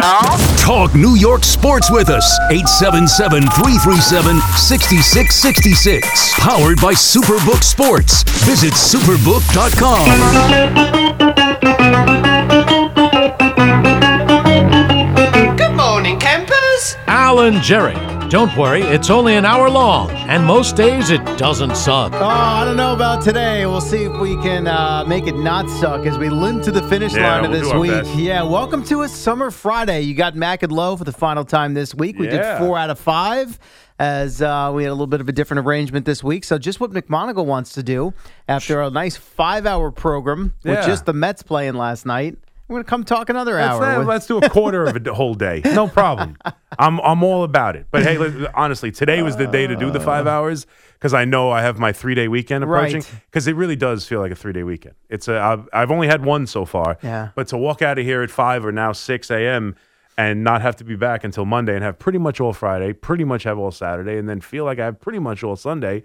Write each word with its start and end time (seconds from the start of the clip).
Talk 0.00 0.94
New 0.94 1.16
York 1.16 1.42
sports 1.42 1.90
with 1.90 2.08
us. 2.08 2.38
877 2.50 3.42
337 3.42 4.38
6666. 4.56 6.34
Powered 6.38 6.80
by 6.80 6.94
Superbook 6.94 7.64
Sports. 7.64 8.22
Visit 8.46 8.74
superbook.com. 8.74 11.18
Good 15.56 15.74
morning, 15.76 16.18
campers. 16.20 16.96
Alan 17.06 17.60
Jerry. 17.60 17.96
Don't 18.30 18.54
worry, 18.58 18.82
it's 18.82 19.08
only 19.08 19.36
an 19.36 19.46
hour 19.46 19.70
long, 19.70 20.10
and 20.10 20.44
most 20.44 20.76
days 20.76 21.08
it 21.08 21.24
doesn't 21.38 21.74
suck. 21.74 22.12
Oh, 22.12 22.26
I 22.26 22.62
don't 22.66 22.76
know 22.76 22.92
about 22.92 23.22
today. 23.22 23.64
We'll 23.64 23.80
see 23.80 24.02
if 24.04 24.20
we 24.20 24.36
can 24.36 24.66
uh, 24.66 25.02
make 25.08 25.26
it 25.26 25.34
not 25.34 25.66
suck 25.70 26.04
as 26.04 26.18
we 26.18 26.28
limp 26.28 26.62
to 26.64 26.70
the 26.70 26.82
finish 26.90 27.14
Yeah, 27.14 27.36
line 27.36 27.44
of 27.46 27.50
we'll 27.52 27.60
this 27.62 27.72
week. 27.72 27.90
best. 27.90 28.14
Yeah, 28.16 28.42
welcome 28.42 28.84
to 28.84 29.00
a 29.00 29.08
summer 29.08 29.50
Friday. 29.50 30.02
You 30.02 30.14
got 30.14 30.36
Mac 30.36 30.62
and 30.62 30.70
Low 30.70 30.94
for 30.98 31.04
the 31.04 31.12
final 31.12 31.42
time 31.42 31.72
this 31.72 31.94
week. 31.94 32.18
We 32.18 32.26
Yeah. 32.26 32.58
did 32.58 32.66
four 32.66 32.76
out 32.76 32.90
of 32.90 32.98
five. 32.98 33.58
As 33.98 34.42
uh, 34.42 34.70
we 34.74 34.84
had 34.84 34.90
a 34.90 34.92
little 34.92 35.06
bit 35.08 35.20
of 35.22 35.28
a 35.28 35.32
different 35.32 35.66
arrangement 35.66 36.04
this 36.06 36.22
week. 36.22 36.44
So, 36.44 36.56
just 36.58 36.78
what 36.80 36.92
McMonagle 36.92 37.46
wants 37.46 37.72
to 37.72 37.82
do 37.82 38.12
after 38.46 38.80
a 38.82 38.90
nice 38.90 39.16
five 39.16 39.66
hour 39.66 39.90
program 39.90 40.52
with 40.64 40.74
Yeah. 40.78 40.86
just 40.86 41.04
the 41.06 41.12
Mets 41.14 41.42
playing 41.42 41.74
last 41.74 42.06
night, 42.06 42.36
we're 42.68 42.78
to 42.80 42.84
come 42.84 43.02
talk 43.04 43.28
another 43.30 43.54
Let's, 43.54 43.74
hour. 43.74 43.82
uh, 43.84 43.98
with- 43.98 44.08
let's 44.08 44.26
do 44.26 44.38
a 44.38 44.48
quarter 44.48 44.84
of 44.84 44.96
a 45.06 45.14
whole 45.14 45.34
day. 45.34 45.62
No 45.64 45.88
problem. 46.00 46.36
I'm 46.78 47.00
I'm 47.00 47.22
all 47.22 47.42
about 47.44 47.76
it. 47.76 47.86
But 47.90 48.02
hey, 48.04 48.18
honestly, 48.54 48.90
today 48.90 49.22
was 49.22 49.36
the 49.36 49.46
day 49.46 49.66
to 49.66 49.74
do 49.76 49.90
the 49.90 50.00
five 50.00 50.26
hours 50.26 50.66
because 50.94 51.14
I 51.14 51.24
know 51.24 51.50
I 51.50 51.62
have 51.62 51.78
my 51.78 51.92
three 51.92 52.14
day 52.14 52.28
weekend 52.28 52.62
approaching. 52.64 53.00
Right. 53.00 53.22
Because 53.30 53.46
it 53.48 53.56
really 53.56 53.76
does 53.76 54.06
feel 54.06 54.20
like 54.20 54.32
a 54.32 54.36
three 54.36 54.52
day 54.52 54.62
weekend. 54.62 54.94
It's 55.08 55.28
a 55.28 55.38
I've, 55.40 55.68
I've 55.72 55.90
only 55.90 56.06
had 56.08 56.24
one 56.24 56.46
so 56.46 56.64
far. 56.64 56.98
Yeah. 57.02 57.30
But 57.34 57.48
to 57.48 57.56
walk 57.58 57.82
out 57.82 57.98
of 57.98 58.04
here 58.04 58.22
at 58.22 58.30
five 58.30 58.64
or 58.66 58.72
now 58.72 58.92
six 58.92 59.30
a.m. 59.30 59.74
and 60.16 60.44
not 60.44 60.60
have 60.62 60.76
to 60.76 60.84
be 60.84 60.94
back 60.96 61.24
until 61.24 61.44
Monday 61.46 61.74
and 61.74 61.82
have 61.82 61.98
pretty 61.98 62.18
much 62.18 62.40
all 62.40 62.52
Friday, 62.52 62.92
pretty 62.92 63.24
much 63.24 63.44
have 63.44 63.58
all 63.58 63.70
Saturday, 63.70 64.18
and 64.18 64.28
then 64.28 64.40
feel 64.40 64.64
like 64.64 64.78
I 64.78 64.84
have 64.86 65.00
pretty 65.00 65.18
much 65.20 65.42
all 65.42 65.56
Sunday. 65.56 66.02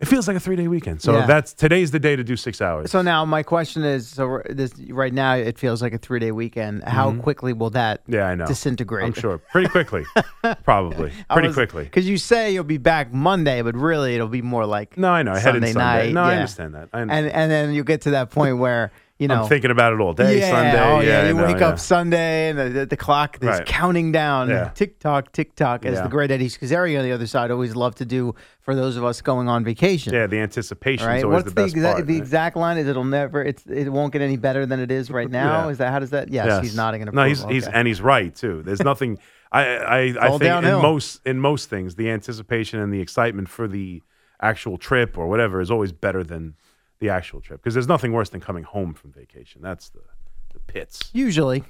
It 0.00 0.06
feels 0.06 0.28
like 0.28 0.36
a 0.36 0.40
three 0.40 0.54
day 0.54 0.68
weekend. 0.68 1.02
So 1.02 1.12
Yeah. 1.18 1.26
that's 1.26 1.52
today's 1.52 1.90
the 1.90 1.98
day 1.98 2.14
to 2.14 2.22
do 2.22 2.36
six 2.36 2.60
hours. 2.62 2.88
So 2.92 3.02
now 3.02 3.24
my 3.24 3.42
question 3.42 3.82
is: 3.84 4.06
so 4.06 4.26
r- 4.28 4.46
this 4.48 4.72
right 4.90 5.12
now 5.12 5.34
it 5.34 5.58
feels 5.58 5.82
like 5.82 5.92
a 5.92 5.98
three 5.98 6.20
day 6.20 6.30
weekend. 6.30 6.84
How 6.84 7.12
quickly 7.14 7.52
will 7.52 7.70
that 7.70 8.02
Mm-hmm. 8.04 8.14
yeah, 8.14 8.26
I 8.28 8.34
know. 8.36 8.46
disintegrate? 8.46 9.04
I'm 9.06 9.12
sure. 9.12 9.38
Pretty 9.38 9.68
quickly. 9.68 10.04
Probably. 10.64 11.10
Pretty 11.30 11.52
quickly. 11.52 11.82
Because 11.84 12.08
you 12.08 12.16
say 12.16 12.52
you'll 12.52 12.62
be 12.62 12.78
back 12.78 13.12
Monday, 13.12 13.60
but 13.62 13.74
really 13.74 14.14
it'll 14.14 14.28
be 14.28 14.42
more 14.42 14.66
like 14.66 14.96
No, 14.96 15.10
I 15.10 15.24
know. 15.24 15.32
I 15.32 15.40
headed 15.40 15.62
Sunday 15.62 15.72
Sunday. 15.72 16.04
night. 16.06 16.12
No, 16.14 16.22
I 16.22 16.30
yeah. 16.30 16.36
understand 16.36 16.74
that. 16.74 16.88
I 16.92 17.00
understand. 17.00 17.26
And 17.26 17.34
and 17.34 17.50
then 17.50 17.74
you 17.74 17.82
get 17.82 18.02
to 18.02 18.10
that 18.12 18.30
point 18.30 18.58
where 18.58 18.92
you 19.18 19.26
know 19.28 19.42
I'm 19.42 19.48
thinking 19.48 19.70
about 19.70 19.92
it 19.92 20.00
all 20.00 20.12
day. 20.12 20.38
yeah, 20.38 20.50
Sunday. 20.50 20.80
oh 20.82 21.00
yeah, 21.00 21.20
I 21.22 21.28
you 21.28 21.34
know, 21.34 21.44
wake 21.46 21.58
yeah. 21.58 21.68
up 21.68 21.78
Sunday 21.78 22.50
and 22.50 22.58
the, 22.58 22.68
the, 22.68 22.86
the 22.86 22.96
clock 22.96 23.36
is 23.40 23.48
Right. 23.48 23.66
counting 23.66 24.12
down. 24.12 24.48
Yeah. 24.48 24.68
Tick 24.74 24.98
tock, 25.00 25.32
tick 25.32 25.54
tock, 25.56 25.84
as 25.84 25.94
Yeah. 25.96 26.02
the 26.02 26.08
great 26.08 26.30
Eddie 26.30 26.48
Scozzare 26.48 26.96
on 26.98 27.04
the 27.04 27.12
other 27.12 27.26
side 27.26 27.50
always 27.50 27.74
loved 27.74 27.98
to 27.98 28.04
do 28.04 28.34
for 28.60 28.74
those 28.74 28.96
of 28.96 29.04
us 29.04 29.20
going 29.20 29.48
on 29.48 29.64
vacation. 29.64 30.12
Yeah, 30.14 30.26
the 30.28 30.38
anticipation 30.38 31.06
Right. 31.06 31.18
is 31.18 31.24
always 31.24 31.42
What's 31.44 31.48
the 31.48 31.54
best 31.62 31.74
exact 31.74 31.94
part. 31.96 32.06
the 32.06 32.12
right? 32.14 32.22
exact 32.22 32.56
line? 32.56 32.78
Is 32.78 32.86
it'll 32.86 33.04
never 33.04 33.42
it's 33.42 33.64
it 33.66 33.88
won't 33.90 34.12
get 34.12 34.22
any 34.22 34.36
better 34.36 34.66
than 34.66 34.78
it 34.80 34.90
is 34.90 35.10
right 35.10 35.30
now? 35.30 35.64
Yeah. 35.64 35.70
Is 35.70 35.78
that 35.78 35.90
how 35.92 35.98
does 35.98 36.10
that? 36.10 36.28
Yes, 36.30 36.46
Yes. 36.46 36.62
he's 36.62 36.76
nodding 36.76 37.02
in 37.02 37.08
No, 37.12 37.24
he's 37.24 37.42
he's 37.44 37.66
Okay. 37.66 37.76
and 37.76 37.88
he's 37.88 38.00
right 38.00 38.34
too. 38.34 38.62
There's 38.62 38.82
nothing. 38.82 39.18
I 39.50 39.62
I, 39.62 39.98
I 40.20 40.28
think 40.28 40.42
downhill. 40.42 40.76
in 40.76 40.82
most 40.82 41.20
in 41.26 41.40
most 41.40 41.70
things, 41.70 41.94
the 41.96 42.10
anticipation 42.10 42.80
and 42.80 42.92
the 42.92 43.00
excitement 43.00 43.48
for 43.48 43.66
the 43.66 44.02
actual 44.40 44.76
trip 44.78 45.18
or 45.18 45.26
whatever 45.26 45.60
is 45.60 45.70
always 45.70 45.90
better 45.90 46.22
than 46.22 46.54
the 47.00 47.08
actual 47.10 47.40
trip 47.40 47.60
because 47.62 47.74
there's 47.74 47.88
nothing 47.88 48.12
worse 48.12 48.28
than 48.30 48.40
coming 48.40 48.64
home 48.64 48.94
from 48.94 49.12
vacation. 49.12 49.62
That's 49.62 49.88
the 49.90 50.00
the 50.52 50.60
pits. 50.60 51.10
Usually. 51.12 51.64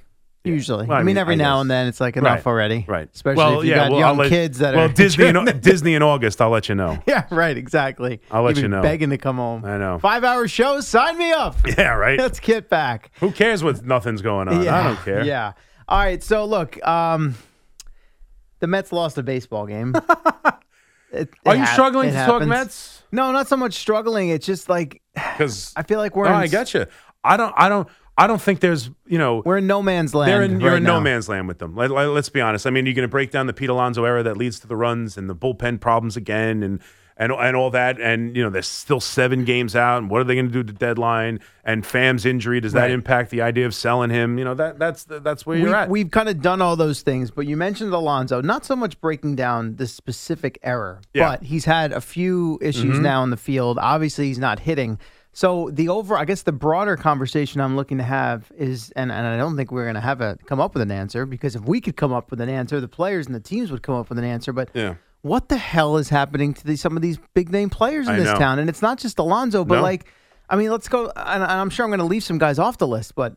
Usually. 0.45 0.87
Well, 0.87 0.97
I, 0.97 1.01
I 1.01 1.03
mean, 1.03 1.07
mean, 1.17 1.19
every 1.19 1.35
I 1.35 1.39
now 1.39 1.57
guess. 1.57 1.61
and 1.63 1.71
then 1.73 1.87
it's 1.89 2.01
like 2.01 2.17
enough 2.17 2.47
Right. 2.47 2.47
already. 2.47 2.85
Right. 2.89 3.09
Especially 3.13 3.37
well, 3.37 3.59
if 3.59 3.65
you 3.67 3.73
yeah, 3.73 3.77
got 3.77 3.91
well, 3.91 4.01
young 4.01 4.17
let- 4.19 4.29
kids 4.31 4.59
that 4.61 4.75
well, 4.75 4.85
are 4.89 4.93
Disney 4.93 5.27
in. 5.27 5.61
Disney 5.61 5.95
in 5.95 6.03
August. 6.03 6.41
I'll 6.41 6.49
let 6.51 6.69
you 6.69 6.75
know. 6.77 6.97
Yeah, 7.07 7.27
right, 7.31 7.57
exactly. 7.57 8.21
I'll 8.31 8.45
let 8.45 8.55
You'd 8.57 8.63
you 8.63 8.69
know. 8.69 8.81
Begging 8.81 9.11
to 9.11 9.19
come 9.19 9.37
home. 9.37 9.65
I 9.65 9.77
know. 9.79 9.99
Five 9.99 10.23
hour 10.25 10.47
shows, 10.47 10.87
sign 10.87 11.19
me 11.19 11.33
up. 11.33 11.57
Yeah, 11.77 11.95
right. 11.95 12.19
Let's 12.19 12.39
get 12.41 12.69
back. 12.71 13.11
Who 13.21 13.33
cares 13.33 13.65
what 13.65 13.85
nothing's 13.85 14.23
going 14.23 14.49
on? 14.49 14.63
yeah, 14.63 14.79
I 14.79 14.83
don't 14.85 14.99
care. 15.05 15.25
Yeah. 15.25 15.53
All 15.89 15.99
right. 15.99 16.23
So 16.23 16.45
look, 16.45 16.83
um, 16.87 17.35
the 18.61 18.69
Mets 18.69 18.93
lost 18.93 19.19
a 19.19 19.23
baseball 19.25 19.67
game. 19.67 19.95
It- 21.11 21.31
Are 21.47 21.55
you 21.55 21.63
hap- 21.63 21.73
struggling 21.73 22.11
it 22.11 22.13
to 22.13 22.27
talk. 22.27 22.43
Mets? 22.47 23.03
No, 23.11 23.33
not 23.33 23.49
so 23.49 23.57
much 23.57 23.73
struggling. 23.75 24.29
It's 24.29 24.45
just 24.45 24.69
like 24.69 25.01
Because 25.37 25.73
I 25.77 25.83
feel 25.83 25.99
like 25.99 26.17
we're 26.17 26.25
no, 26.25 26.31
in, 26.31 26.37
I 26.37 26.47
got 26.49 26.75
you. 26.75 26.87
I 27.25 27.37
don't. 27.37 27.55
I 27.57 27.69
don't. 27.69 27.89
I 28.17 28.27
don't 28.27 28.41
think 28.43 28.61
there's. 28.61 28.91
You 29.07 29.19
know. 29.19 29.43
we're 29.45 29.59
in 29.59 29.67
no 29.67 29.83
man's 29.83 30.15
land. 30.15 30.31
They're 30.31 30.43
in, 30.43 30.61
you're 30.61 30.71
right 30.71 30.79
in 30.79 30.85
no 30.85 31.01
man's 31.01 31.29
land 31.29 31.49
with 31.49 31.59
them. 31.59 31.75
Let, 31.77 31.91
let, 31.91 32.09
us 32.09 32.29
be 32.29 32.41
honest. 32.41 32.67
I 32.67 32.71
mean, 32.71 32.87
you're 32.87 32.95
going 32.95 33.03
to 33.03 33.09
break 33.09 33.31
down 33.31 33.47
the 33.47 33.53
Pete 33.53 33.71
Alonso 33.71 34.05
era 34.05 34.23
that 34.23 34.37
leads 34.37 34.61
to 34.61 34.67
the 34.67 34.77
runs 34.77 35.17
and 35.17 35.29
the 35.29 35.37
bullpen 35.37 35.81
problems 35.81 36.17
again, 36.17 36.63
and 36.63 36.81
and 37.19 37.33
and 37.33 37.57
all 37.57 37.71
that. 37.71 38.01
And 38.01 38.37
you 38.37 38.43
know, 38.43 38.51
there's 38.51 38.69
still 38.69 39.01
seven 39.01 39.45
games 39.45 39.75
out. 39.77 39.99
And 39.99 40.09
what 40.11 40.21
are 40.21 40.25
they 40.25 40.35
going 40.35 40.47
to 40.47 40.53
do 40.53 40.63
to 40.63 40.73
deadline? 40.73 41.41
And 41.65 41.85
Pham's 41.85 42.25
injury 42.25 42.61
does 42.61 42.73
that 42.73 42.83
Right. 42.83 42.91
impact 42.93 43.31
the 43.31 43.43
idea 43.43 43.67
of 43.67 43.75
selling 43.75 44.11
him? 44.11 44.39
You 44.39 44.45
know, 44.45 44.55
that 44.55 44.79
that's 44.79 45.05
that's 45.05 45.45
where 45.45 45.57
you're 45.59 45.69
we, 45.69 45.75
at. 45.75 45.91
We've 45.91 46.11
kind 46.11 46.29
of 46.29 46.41
done 46.41 46.63
all 46.63 46.77
those 46.77 47.03
things, 47.03 47.31
but 47.31 47.47
you 47.47 47.57
mentioned 47.57 47.93
Alonso. 47.93 48.41
Not 48.41 48.65
so 48.65 48.75
much 48.77 49.01
breaking 49.01 49.37
down 49.37 49.77
the 49.77 49.87
specific 49.87 50.59
error, 50.63 51.01
Yeah. 51.13 51.25
Mm-hmm. 51.25 51.33
but 51.33 51.43
he's 51.43 51.65
had 51.65 51.93
a 51.93 52.01
few 52.01 52.59
issues 52.63 52.99
now 52.99 53.23
in 53.25 53.31
the 53.31 53.37
field. 53.37 53.79
Obviously, 53.79 54.27
he's 54.29 54.39
not 54.39 54.61
hitting. 54.61 54.99
So 55.33 55.71
the 55.73 55.89
over, 55.91 56.17
I 56.17 56.25
guess, 56.25 56.43
the 56.43 56.53
broader 56.53 56.97
conversation 56.97 57.61
I'm 57.61 57.77
looking 57.77 57.99
to 57.99 58.05
have 58.05 58.51
is, 58.57 58.91
and, 58.97 59.13
and 59.13 59.25
I 59.27 59.37
don't 59.37 59.57
think 59.57 59.71
we're 59.71 59.85
going 59.85 59.95
to 59.95 60.01
have 60.01 60.21
a 60.21 60.37
come 60.47 60.59
up 60.59 60.75
with 60.75 60.83
an 60.83 60.91
answer 60.91 61.27
because 61.27 61.55
if 61.55 61.63
we 61.63 61.81
could 61.81 61.97
come 61.97 62.13
up 62.13 62.31
with 62.33 62.41
an 62.41 62.49
answer, 62.49 62.81
the 62.81 62.89
players 62.89 63.27
and 63.27 63.35
the 63.37 63.41
teams 63.41 63.71
would 63.71 63.83
come 63.83 63.95
up 63.95 64.09
with 64.09 64.19
an 64.19 64.25
answer. 64.25 64.53
But 64.53 64.71
Yeah. 64.75 64.95
What 65.23 65.49
the 65.49 65.57
hell 65.57 65.97
is 65.97 66.09
happening 66.09 66.55
to 66.55 66.65
these, 66.67 66.81
some 66.81 66.97
of 66.97 67.03
these 67.03 67.19
big 67.35 67.51
name 67.51 67.71
players 67.71 68.07
in 68.09 68.15
I 68.15 68.19
this 68.19 68.27
know. 68.33 68.39
town? 68.39 68.59
And 68.59 68.69
it's 68.69 68.83
not 68.83 68.99
just 68.99 69.19
Alonso, 69.19 69.65
but 69.65 69.77
No. 69.77 69.83
like, 69.83 70.07
I 70.49 70.57
mean, 70.57 70.71
let's 70.71 70.89
go. 70.89 71.11
And, 71.17 71.43
I'm 71.43 71.71
sure 71.71 71.85
I'm 71.85 71.91
going 71.91 71.99
to 71.99 72.05
leave 72.07 72.23
some 72.25 72.39
guys 72.39 72.59
off 72.59 72.79
the 72.79 72.87
list, 72.87 73.15
but 73.15 73.37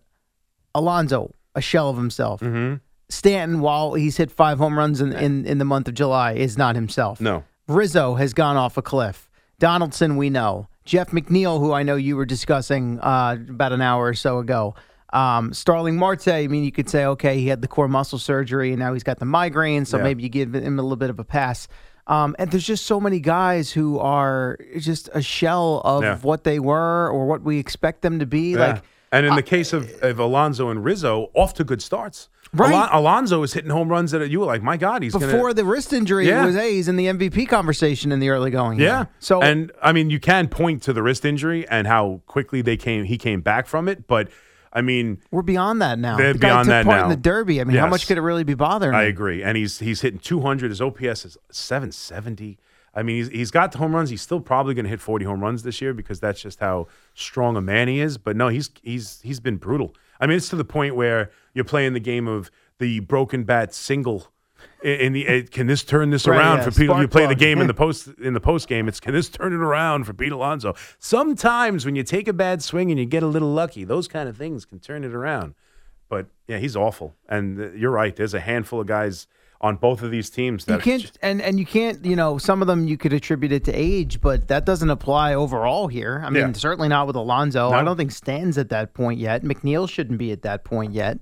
Alonso, 0.76 1.34
a 1.56 1.62
shell 1.62 1.90
of 1.90 1.98
himself. 1.98 2.42
Mm-hmm. 2.42 2.76
Stanton, 3.10 3.60
while 3.60 3.94
he's 3.96 4.18
hit 4.18 4.32
five 4.32 4.58
home 4.58 4.78
runs 4.78 5.02
in, 5.02 5.12
in, 5.12 5.46
in 5.46 5.58
the 5.58 5.66
month 5.66 5.88
of 5.88 5.94
July, 5.94 6.34
is 6.34 6.58
not 6.58 6.76
himself. 6.76 7.20
no. 7.20 7.44
Rizzo 7.68 8.16
has 8.16 8.34
gone 8.34 8.58
off 8.58 8.76
a 8.76 8.82
cliff. 8.82 9.30
Donaldson, 9.60 10.18
we 10.18 10.30
know. 10.30 10.68
Jeff 10.84 11.12
McNeil, 11.12 11.60
who 11.60 11.72
I 11.72 11.84
know 11.84 11.96
you 11.96 12.18
were 12.18 12.26
discussing 12.26 13.00
uh, 13.00 13.38
about 13.50 13.72
an 13.72 13.82
hour 13.82 14.06
or 14.08 14.14
so 14.14 14.40
ago. 14.40 14.76
Um, 15.14 15.54
Starling 15.54 15.98
Marte, 15.98 16.30
I 16.30 16.48
mean, 16.48 16.64
you 16.64 16.72
could 16.72 16.90
say, 16.90 17.06
okay, 17.06 17.38
he 17.40 17.48
had 17.48 17.62
the 17.62 17.68
core 17.68 17.88
muscle 17.88 18.18
surgery 18.20 18.70
and 18.72 18.80
now 18.80 18.94
he's 18.94 19.04
got 19.04 19.20
the 19.20 19.26
migraine, 19.26 19.86
so 19.86 19.98
Yeah. 19.98 20.04
maybe 20.04 20.24
you 20.24 20.30
give 20.30 20.54
him 20.56 20.80
a 20.80 20.82
little 20.82 20.96
bit 20.96 21.10
of 21.10 21.20
a 21.20 21.24
pass. 21.26 21.68
Um, 22.08 22.36
and 22.40 22.50
there's 22.52 22.66
just 22.66 22.86
so 22.86 23.00
many 23.00 23.20
guys 23.20 23.72
who 23.72 24.00
are 24.00 24.58
just 24.80 25.10
a 25.14 25.22
shell 25.22 25.82
of 25.86 26.04
Yeah. 26.04 26.18
what 26.20 26.44
they 26.46 26.60
were 26.60 27.10
or 27.10 27.26
what 27.28 27.42
we 27.44 27.58
expect 27.60 28.02
them 28.02 28.20
to 28.20 28.26
be. 28.26 28.52
Yeah. 28.54 28.60
Like, 28.74 28.84
and 29.12 29.26
in 29.26 29.36
the 29.36 29.44
case 29.44 29.74
of, 29.74 29.92
of 30.02 30.20
Alonso 30.20 30.70
and 30.70 30.84
Rizzo, 30.84 31.30
off 31.36 31.54
to 31.56 31.66
good 31.66 31.82
starts. 31.82 32.30
Right. 32.54 32.72
Alon- 32.74 32.90
Alonso 32.94 33.44
is 33.44 33.54
hitting 33.54 33.70
home 33.70 33.90
runs 33.90 34.12
that 34.12 34.30
you 34.30 34.40
were 34.40 34.46
like, 34.46 34.64
my 34.64 34.78
God, 34.78 35.04
he's 35.04 35.14
Before 35.14 35.42
gonna, 35.42 35.54
the 35.54 35.66
wrist 35.66 35.92
injury, 35.94 36.28
Yeah. 36.28 36.46
was 36.46 36.56
hey, 36.56 36.74
he's 36.74 36.88
in 36.88 36.96
the 36.96 37.08
MVP 37.08 37.46
conversation 37.48 38.12
in 38.14 38.20
the 38.20 38.30
early 38.30 38.52
going. 38.52 38.80
Yeah. 38.80 39.06
So 39.20 39.42
and 39.42 39.72
I 39.82 39.92
mean, 39.92 40.10
you 40.10 40.20
can 40.20 40.48
point 40.48 40.82
to 40.84 40.94
the 40.94 41.04
wrist 41.04 41.24
injury 41.26 41.68
and 41.68 41.88
how 41.88 42.22
quickly 42.26 42.62
they 42.62 42.78
came. 42.78 43.04
He 43.04 43.18
came 43.18 43.42
back 43.42 43.68
from 43.68 43.88
it, 43.90 44.08
but 44.08 44.30
I 44.74 44.82
mean, 44.82 45.22
we're 45.32 45.42
beyond 45.42 45.82
that 45.82 46.00
now. 46.00 46.18
They're 46.18 46.34
the 46.34 46.40
guy 46.40 46.50
beyond 46.50 46.66
took 46.66 46.72
that 46.72 46.86
part 46.86 46.98
now. 47.00 47.04
in 47.06 47.10
the 47.10 47.18
Derby. 47.18 47.60
I 47.60 47.66
mean, 47.66 47.78
how 47.78 47.88
much 47.88 48.08
could 48.08 48.18
it 48.18 48.22
really 48.22 48.44
be 48.44 48.54
bothering? 48.54 48.96
I 48.96 49.04
him? 49.04 49.10
agree. 49.10 49.44
And 49.44 49.58
he's 49.58 49.80
he's 49.80 50.02
hitting 50.02 50.20
200. 50.20 50.70
His 50.72 50.82
OPS 50.82 51.26
is 51.26 51.38
770. 51.52 52.58
I 52.94 53.04
mean, 53.04 53.18
he's, 53.18 53.30
he's 53.30 53.52
got 53.52 53.72
the 53.72 53.78
home 53.78 53.96
runs. 53.96 54.10
He's 54.10 54.22
still 54.22 54.42
probably 54.42 54.74
going 54.74 54.84
to 54.84 54.90
hit 54.90 55.00
40 55.00 55.24
home 55.24 55.42
runs 55.42 55.64
this 55.64 55.82
year 55.82 55.94
because 55.94 56.20
that's 56.20 56.42
just 56.42 56.60
how 56.60 56.88
strong 57.14 57.56
a 57.56 57.62
man 57.62 57.88
he 57.88 58.02
is. 58.02 58.18
But 58.18 58.36
no, 58.36 58.50
he's 58.50 58.70
he's 58.82 59.22
he's 59.22 59.40
been 59.40 59.58
brutal. 59.58 59.96
I 60.20 60.28
mean, 60.28 60.38
it's 60.38 60.50
to 60.50 60.56
the 60.56 60.66
point 60.66 60.96
where 60.96 61.32
you're 61.54 61.66
playing 61.66 61.94
the 61.94 62.00
game 62.00 62.28
of 62.28 62.52
the 62.80 63.00
broken 63.02 63.44
bat 63.44 63.74
single. 63.74 64.28
In 64.84 65.14
the 65.14 65.28
eh, 65.28 65.44
can 65.44 65.68
this 65.68 65.84
turn 65.84 66.10
this 66.10 66.26
Right, 66.28 66.38
around 66.38 66.58
yeah, 66.58 66.64
for 66.64 66.72
Pete? 66.72 66.90
You 66.90 67.08
play 67.08 67.28
the 67.28 67.36
game 67.36 67.62
in 67.62 67.68
the 67.68 67.74
post 67.74 68.10
in 68.22 68.34
the 68.34 68.40
post 68.40 68.68
game. 68.68 68.88
It's 68.88 69.00
can 69.00 69.14
this 69.14 69.30
turn 69.30 69.54
it 69.54 69.60
around 69.60 70.06
for 70.06 70.14
Pete 70.14 70.32
Alonso? 70.32 70.74
Sometimes 70.98 71.86
when 71.86 71.96
you 71.96 72.04
take 72.04 72.28
a 72.28 72.34
bad 72.34 72.64
swing 72.64 72.90
and 72.90 73.00
you 73.00 73.06
get 73.06 73.22
a 73.22 73.28
little 73.28 73.52
lucky, 73.52 73.84
those 73.84 74.08
kind 74.08 74.28
of 74.28 74.38
things 74.38 74.66
can 74.66 74.80
turn 74.80 75.04
it 75.04 75.14
around. 75.14 75.54
But 76.10 76.28
yeah, 76.48 76.58
he's 76.58 76.76
awful. 76.76 77.16
And 77.30 77.60
uh, 77.60 77.72
you're 77.72 77.92
right. 77.92 78.16
There's 78.16 78.34
a 78.34 78.40
handful 78.40 78.82
of 78.82 78.88
guys 78.88 79.28
on 79.62 79.76
both 79.76 80.02
of 80.02 80.10
these 80.10 80.30
teams 80.32 80.66
that 80.66 80.84
You 80.86 80.98
can't, 81.00 81.12
and 81.22 81.42
and 81.42 81.60
you 81.60 81.66
can't, 81.68 82.04
you 82.04 82.16
know, 82.16 82.40
some 82.40 82.62
of 82.62 82.68
them 82.68 82.88
you 82.88 82.98
could 82.98 83.14
attribute 83.14 83.52
it 83.52 83.64
to 83.66 83.72
age, 83.72 84.20
but 84.20 84.48
that 84.48 84.66
doesn't 84.66 84.90
apply 84.90 85.36
overall 85.36 85.88
here. 85.88 86.22
I 86.26 86.32
mean, 86.32 86.48
Yeah. 86.48 86.52
certainly 86.54 86.90
not 86.90 87.06
with 87.06 87.16
Alonso. 87.16 87.70
I 87.70 87.84
don't 87.84 87.98
think 87.98 88.12
Stan's 88.12 88.58
at 88.58 88.70
that 88.70 88.96
point 88.96 89.20
yet. 89.20 89.44
McNeil 89.44 89.88
shouldn't 89.88 90.18
be 90.18 90.32
at 90.32 90.42
that 90.42 90.64
point 90.64 90.94
yet. 90.94 91.20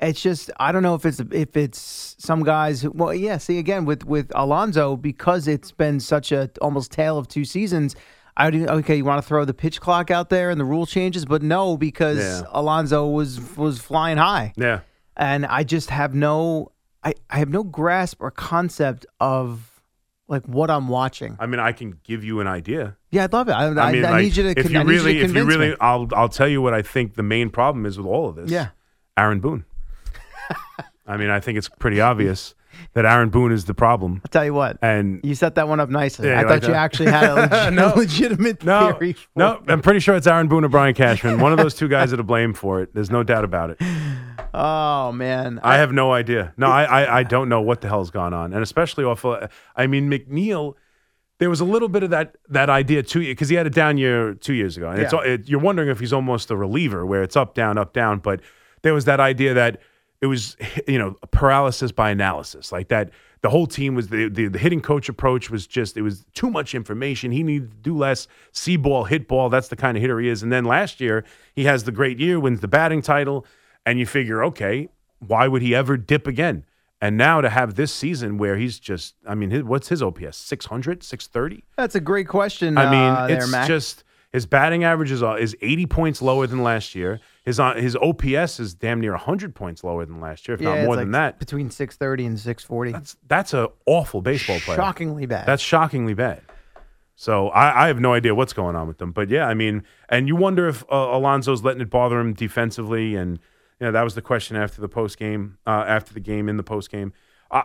It's 0.00 0.20
just 0.22 0.50
I 0.58 0.72
don't 0.72 0.82
know 0.82 0.94
if 0.94 1.04
it's 1.04 1.20
if 1.30 1.56
it's 1.56 2.16
some 2.18 2.42
guys. 2.42 2.82
Who, 2.82 2.90
well, 2.90 3.14
yeah. 3.14 3.38
See 3.38 3.58
again 3.58 3.84
with 3.84 4.04
with 4.04 4.32
Alonso 4.34 4.96
because 4.96 5.46
it's 5.48 5.72
been 5.72 6.00
such 6.00 6.32
a 6.32 6.50
almost 6.60 6.90
tale 6.92 7.18
of 7.18 7.28
two 7.28 7.44
seasons. 7.44 7.94
I 8.36 8.46
would 8.48 8.54
okay. 8.70 8.96
You 8.96 9.04
want 9.04 9.22
to 9.22 9.28
throw 9.28 9.44
the 9.44 9.52
pitch 9.54 9.80
clock 9.80 10.10
out 10.10 10.30
there 10.30 10.50
and 10.50 10.58
the 10.58 10.64
rule 10.64 10.86
changes, 10.86 11.24
but 11.26 11.42
no, 11.42 11.76
because 11.76 12.18
Yeah. 12.18 12.42
Alonso 12.50 13.06
was 13.08 13.56
was 13.56 13.78
flying 13.80 14.16
high 14.16 14.52
Yeah. 14.56 14.80
and 15.16 15.44
I 15.44 15.64
just 15.64 15.90
have 15.90 16.14
no 16.14 16.72
I, 17.02 17.14
I 17.28 17.38
have 17.38 17.48
no 17.50 17.62
grasp 17.64 18.18
or 18.22 18.30
concept 18.30 19.04
of 19.20 19.82
like 20.28 20.46
what 20.46 20.70
I'm 20.70 20.88
watching. 20.88 21.36
I 21.40 21.46
mean, 21.46 21.60
I 21.60 21.72
can 21.72 21.98
give 22.04 22.22
you 22.24 22.40
an 22.40 22.46
idea. 22.46 22.96
Yeah, 23.10 23.24
I'd 23.24 23.32
love 23.32 23.48
it. 23.48 23.52
I, 23.52 23.64
I, 23.64 23.88
I 23.88 23.92
mean, 23.92 24.04
I 24.04 24.10
like, 24.12 24.22
need 24.22 24.36
you 24.36 24.42
to. 24.54 24.60
if 24.60 24.70
you 24.70 24.78
I 24.78 24.82
really, 24.82 25.18
you 25.18 25.24
if 25.24 25.34
you 25.34 25.44
really, 25.44 25.70
me. 25.70 25.76
I'll, 25.80 26.08
I'll 26.14 26.28
tell 26.28 26.46
you 26.48 26.62
what 26.62 26.72
I 26.72 26.82
think 26.82 27.14
the 27.14 27.22
main 27.24 27.50
problem 27.50 27.84
is 27.84 27.98
with 27.98 28.06
all 28.06 28.28
of 28.28 28.36
this. 28.36 28.50
Yeah. 28.50 28.68
Aaron 29.16 29.40
Boone. 29.40 29.64
I 31.10 31.16
mean, 31.16 31.30
I 31.30 31.40
think 31.40 31.58
it's 31.58 31.68
pretty 31.68 32.00
obvious 32.00 32.54
that 32.94 33.04
Aaron 33.04 33.28
Boone 33.30 33.52
is 33.52 33.64
the 33.64 33.74
problem. 33.74 34.20
I'll 34.24 34.30
tell 34.30 34.44
you 34.44 34.54
what. 34.54 34.78
And 34.80 35.20
You 35.24 35.34
set 35.34 35.56
that 35.56 35.68
one 35.68 35.80
up 35.80 35.90
nicely. 35.90 36.28
Yeah, 36.28 36.38
I 36.40 36.42
thought 36.44 36.50
like 36.62 36.66
you 36.68 36.72
actually 36.74 37.10
had 37.10 37.24
a, 37.30 37.34
legit, 37.50 37.72
No. 37.74 37.92
legitimate 37.96 38.64
no, 38.64 38.92
theory. 38.92 39.12
for 39.14 39.28
no, 39.36 39.52
it. 39.54 39.62
I'm 39.68 39.82
pretty 39.82 40.00
sure 40.00 40.14
it's 40.14 40.26
Aaron 40.26 40.48
Boone 40.48 40.64
or 40.64 40.68
Brian 40.68 40.94
Cashman. 40.94 41.40
One 41.40 41.52
of 41.52 41.58
those 41.58 41.74
two 41.74 41.88
guys 41.88 42.12
are 42.12 42.16
to 42.16 42.22
blame 42.22 42.54
for 42.54 42.80
it. 42.80 42.94
There's 42.94 43.10
no 43.10 43.22
doubt 43.22 43.44
about 43.44 43.70
it. 43.70 43.80
Oh 44.52 45.12
man, 45.12 45.60
I 45.62 45.76
have 45.76 45.92
no 45.92 46.12
idea. 46.12 46.52
No, 46.56 46.66
I, 46.66 46.82
I, 46.82 47.18
I 47.20 47.22
don't 47.22 47.48
know 47.48 47.60
what 47.60 47.82
the 47.82 47.88
hell's 47.88 48.10
gone 48.10 48.34
on, 48.34 48.52
and 48.52 48.62
especially 48.64 49.04
off. 49.04 49.24
Of, 49.24 49.48
I 49.76 49.86
mean, 49.86 50.10
McNeil. 50.10 50.74
There 51.38 51.48
was 51.48 51.60
a 51.60 51.64
little 51.64 51.88
bit 51.88 52.02
of 52.02 52.10
that 52.10 52.36
that 52.48 52.68
idea 52.68 53.04
too, 53.04 53.20
because 53.20 53.48
he 53.48 53.54
had 53.54 53.68
a 53.68 53.70
down 53.70 53.96
year 53.96 54.34
two 54.34 54.54
years 54.54 54.76
ago, 54.76 54.90
and 54.90 55.00
it's 55.00 55.12
Yeah. 55.12 55.20
it, 55.22 55.48
you're 55.48 55.60
wondering 55.60 55.88
if 55.88 56.00
he's 56.00 56.12
almost 56.12 56.50
a 56.50 56.56
reliever, 56.56 57.06
where 57.06 57.22
it's 57.22 57.36
up, 57.36 57.54
down, 57.54 57.78
up, 57.78 57.92
down. 57.92 58.18
But 58.18 58.40
there 58.82 58.92
was 58.92 59.04
that 59.04 59.20
idea 59.20 59.54
that 59.54 59.80
it 60.20 60.26
was 60.26 60.56
you 60.86 60.98
know 60.98 61.16
paralysis 61.30 61.92
by 61.92 62.10
analysis, 62.10 62.72
like 62.72 62.88
that. 62.88 63.10
The 63.42 63.48
whole 63.48 63.66
team 63.66 63.94
was 63.94 64.08
the, 64.08 64.28
the 64.28 64.48
the 64.48 64.58
hitting 64.58 64.82
coach 64.82 65.08
approach 65.08 65.50
was 65.50 65.66
just 65.66 65.96
it 65.96 66.02
was 66.02 66.26
too 66.34 66.50
much 66.50 66.74
information. 66.74 67.32
He 67.32 67.42
needed 67.42 67.70
to 67.70 67.76
do 67.78 67.96
less, 67.96 68.28
see 68.52 68.76
ball, 68.76 69.04
hit 69.04 69.26
ball. 69.28 69.48
That's 69.48 69.68
the 69.68 69.76
kind 69.76 69.96
of 69.96 70.02
hitter 70.02 70.20
he 70.20 70.28
is. 70.28 70.42
And 70.42 70.52
then 70.52 70.64
last 70.66 71.00
year 71.00 71.24
he 71.54 71.64
has 71.64 71.84
the 71.84 71.92
great 71.92 72.18
year, 72.18 72.38
wins 72.38 72.60
the 72.60 72.68
batting 72.68 73.00
title, 73.00 73.46
and 73.86 73.98
you 73.98 74.04
figure, 74.04 74.44
okay, 74.44 74.90
why 75.20 75.48
would 75.48 75.62
he 75.62 75.74
ever 75.74 75.96
dip 75.96 76.26
again? 76.26 76.64
And 77.00 77.16
now 77.16 77.40
to 77.40 77.48
have 77.48 77.76
this 77.76 77.92
season 77.92 78.36
where 78.36 78.56
he's 78.56 78.78
just, 78.78 79.14
I 79.26 79.34
mean, 79.34 79.50
his, 79.50 79.62
what's 79.62 79.88
his 79.88 80.02
OPS? 80.02 80.36
600, 80.36 81.02
630? 81.02 81.64
that's 81.76 81.94
a 81.94 82.00
great 82.00 82.28
question. 82.28 82.76
I 82.76 82.90
mean, 82.90 83.00
uh, 83.00 83.26
it's 83.30 83.66
just 83.66 84.04
his 84.32 84.44
batting 84.44 84.84
average 84.84 85.10
is, 85.10 85.22
uh, 85.22 85.34
is 85.34 85.56
80 85.62 85.86
points 85.86 86.20
lower 86.20 86.46
than 86.46 86.62
last 86.62 86.94
year. 86.94 87.20
His 87.50 87.58
uh, 87.58 87.74
his 87.74 87.96
OPS 87.96 88.60
is 88.60 88.74
damn 88.74 89.00
near 89.00 89.10
100 89.10 89.56
points 89.56 89.82
lower 89.82 90.06
than 90.06 90.20
last 90.20 90.46
year, 90.46 90.54
if 90.54 90.60
yeah, 90.60 90.76
not 90.76 90.84
more 90.84 90.94
like 90.94 91.02
than 91.02 91.10
that. 91.10 91.40
between 91.40 91.68
six 91.68 91.96
thirty 91.96 92.24
and 92.24 92.38
six 92.38 92.62
forty. 92.62 92.92
That's 92.92 93.16
that's 93.26 93.52
a 93.54 93.70
awful 93.86 94.22
baseball 94.22 94.60
player. 94.60 94.76
Shockingly 94.76 95.26
bad. 95.26 95.46
That's 95.46 95.60
shockingly 95.60 96.14
bad. 96.14 96.42
So 97.16 97.48
I, 97.48 97.86
I 97.86 97.86
have 97.88 97.98
no 97.98 98.14
idea 98.14 98.36
what's 98.36 98.52
going 98.52 98.76
on 98.76 98.86
with 98.86 98.98
them. 98.98 99.10
But 99.10 99.30
yeah, 99.30 99.48
I 99.48 99.54
mean, 99.54 99.82
and 100.08 100.28
you 100.28 100.36
wonder 100.36 100.68
if 100.68 100.84
uh, 100.92 100.94
Alonso's 100.94 101.64
letting 101.64 101.82
it 101.82 101.90
bother 101.90 102.20
him 102.20 102.34
defensively, 102.34 103.16
and 103.16 103.40
you 103.80 103.86
know 103.86 103.90
that 103.90 104.04
was 104.04 104.14
the 104.14 104.22
question 104.22 104.56
after 104.56 104.80
the 104.80 104.88
post 104.88 105.18
game, 105.18 105.58
uh, 105.66 105.84
after 105.88 106.14
the 106.14 106.20
game 106.20 106.48
in 106.48 106.56
the 106.56 106.62
post 106.62 106.88
game. 106.88 107.12
I 107.50 107.64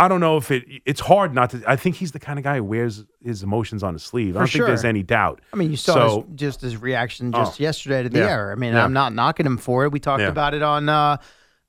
I 0.00 0.08
don't 0.08 0.20
know 0.20 0.36
if 0.38 0.50
it. 0.50 0.64
It's 0.86 1.00
hard 1.00 1.34
not 1.34 1.50
to. 1.50 1.62
I 1.66 1.76
think 1.76 1.96
he's 1.96 2.12
the 2.12 2.18
kind 2.18 2.38
of 2.38 2.42
guy 2.42 2.56
who 2.56 2.64
wears 2.64 3.04
his 3.22 3.42
emotions 3.42 3.82
on 3.82 3.92
his 3.92 4.02
sleeve. 4.02 4.36
I 4.36 4.40
don't 4.40 4.50
think 4.50 4.64
there's 4.64 4.84
any 4.84 5.02
doubt. 5.02 5.40
I 5.52 5.56
mean, 5.56 5.70
you 5.70 5.76
saw 5.76 5.92
So- 5.94 6.22
his, 6.22 6.36
just 6.36 6.60
his 6.62 6.76
reaction 6.76 7.32
just 7.32 7.60
Oh. 7.60 7.62
yesterday 7.62 8.02
to 8.04 8.08
the 8.08 8.18
Yeah. 8.20 8.30
error. 8.30 8.52
I 8.52 8.54
mean, 8.54 8.72
Yeah. 8.72 8.82
I'm 8.84 8.92
not 8.92 9.12
knocking 9.14 9.46
him 9.46 9.58
for 9.58 9.84
it. 9.84 9.92
We 9.92 10.00
talked 10.00 10.22
Yeah. 10.22 10.28
about 10.28 10.54
it 10.54 10.62
on 10.62 10.88
uh, 10.88 11.18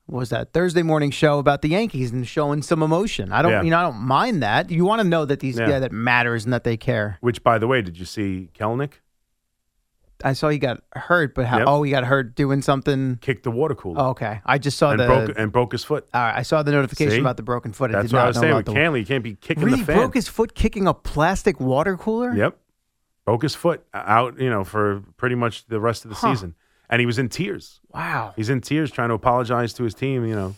what 0.06 0.18
was 0.18 0.30
that 0.30 0.52
Thursday 0.52 0.82
morning 0.82 1.10
show 1.10 1.38
about 1.38 1.62
the 1.62 1.68
Yankees 1.68 2.10
and 2.10 2.26
showing 2.26 2.62
some 2.62 2.82
emotion. 2.82 3.32
I 3.32 3.42
don't, 3.42 3.52
Yeah. 3.52 3.62
you 3.62 3.70
know, 3.70 3.78
I 3.78 3.82
don't 3.82 4.00
mind 4.00 4.42
that. 4.42 4.70
You 4.70 4.84
want 4.84 5.00
to 5.02 5.06
know 5.08 5.24
that 5.24 5.40
these 5.40 5.58
Yeah. 5.58 5.68
yeah, 5.68 5.78
that 5.80 5.92
matters 5.92 6.44
and 6.44 6.52
that 6.52 6.64
they 6.64 6.76
care. 6.76 7.18
Which, 7.20 7.42
by 7.44 7.58
the 7.58 7.66
way, 7.66 7.82
did 7.82 7.98
you 7.98 8.04
see 8.04 8.48
Kelenic 8.58 8.94
I 10.24 10.32
saw 10.34 10.48
he 10.48 10.58
got 10.58 10.82
hurt, 10.94 11.34
but 11.34 11.46
how? 11.46 11.58
Yep. 11.58 11.66
Oh, 11.68 11.82
he 11.82 11.90
got 11.90 12.04
hurt 12.04 12.34
doing 12.34 12.62
something. 12.62 13.18
kick 13.20 13.42
the 13.42 13.50
water 13.50 13.74
cooler 13.74 14.00
Oh, 14.00 14.06
okay, 14.10 14.40
I 14.44 14.58
just 14.58 14.78
saw 14.78 14.90
and 14.90 15.00
the. 15.00 15.06
broke 15.06 15.32
and 15.38 15.50
broke 15.52 15.72
his 15.72 15.84
foot? 15.84 16.08
all 16.14 16.20
right, 16.20 16.36
I 16.36 16.42
saw 16.42 16.62
the 16.62 16.72
notification 16.72 17.12
See? 17.12 17.20
about 17.20 17.36
the 17.36 17.42
broken 17.42 17.72
foot. 17.72 17.90
I 17.90 17.94
That's 17.94 18.10
did 18.10 18.16
what 18.16 18.18
not 18.20 18.24
I 18.24 18.28
was 18.28 18.38
saying 18.38 18.54
with. 18.56 18.66
Canley. 18.66 19.00
You 19.00 19.06
can't 19.06 19.24
be 19.24 19.34
kicking 19.34 19.64
really 19.64 19.80
the 19.80 19.84
fan. 19.86 19.96
broke 19.96 20.14
his 20.14 20.28
foot 20.28 20.54
kicking 20.54 20.86
a 20.86 20.94
plastic 20.94 21.60
water 21.60 21.96
cooler. 21.96 22.34
Yep. 22.34 22.58
Broke 23.24 23.42
his 23.42 23.54
foot 23.54 23.84
uh, 23.94 23.98
out, 24.04 24.40
you 24.40 24.50
know, 24.50 24.64
for 24.64 25.02
pretty 25.16 25.34
much 25.36 25.66
the 25.66 25.78
rest 25.80 26.04
of 26.04 26.08
the 26.10 26.16
Huh. 26.16 26.32
season. 26.34 26.54
And 26.90 27.00
he 27.00 27.06
was 27.06 27.18
in 27.18 27.28
tears. 27.28 27.80
Wow. 27.94 28.32
He's 28.36 28.50
in 28.50 28.60
tears 28.60 28.90
trying 28.90 29.08
to 29.08 29.14
apologize 29.14 29.72
to 29.74 29.84
his 29.84 29.94
team, 29.94 30.26
you 30.26 30.34
know. 30.34 30.56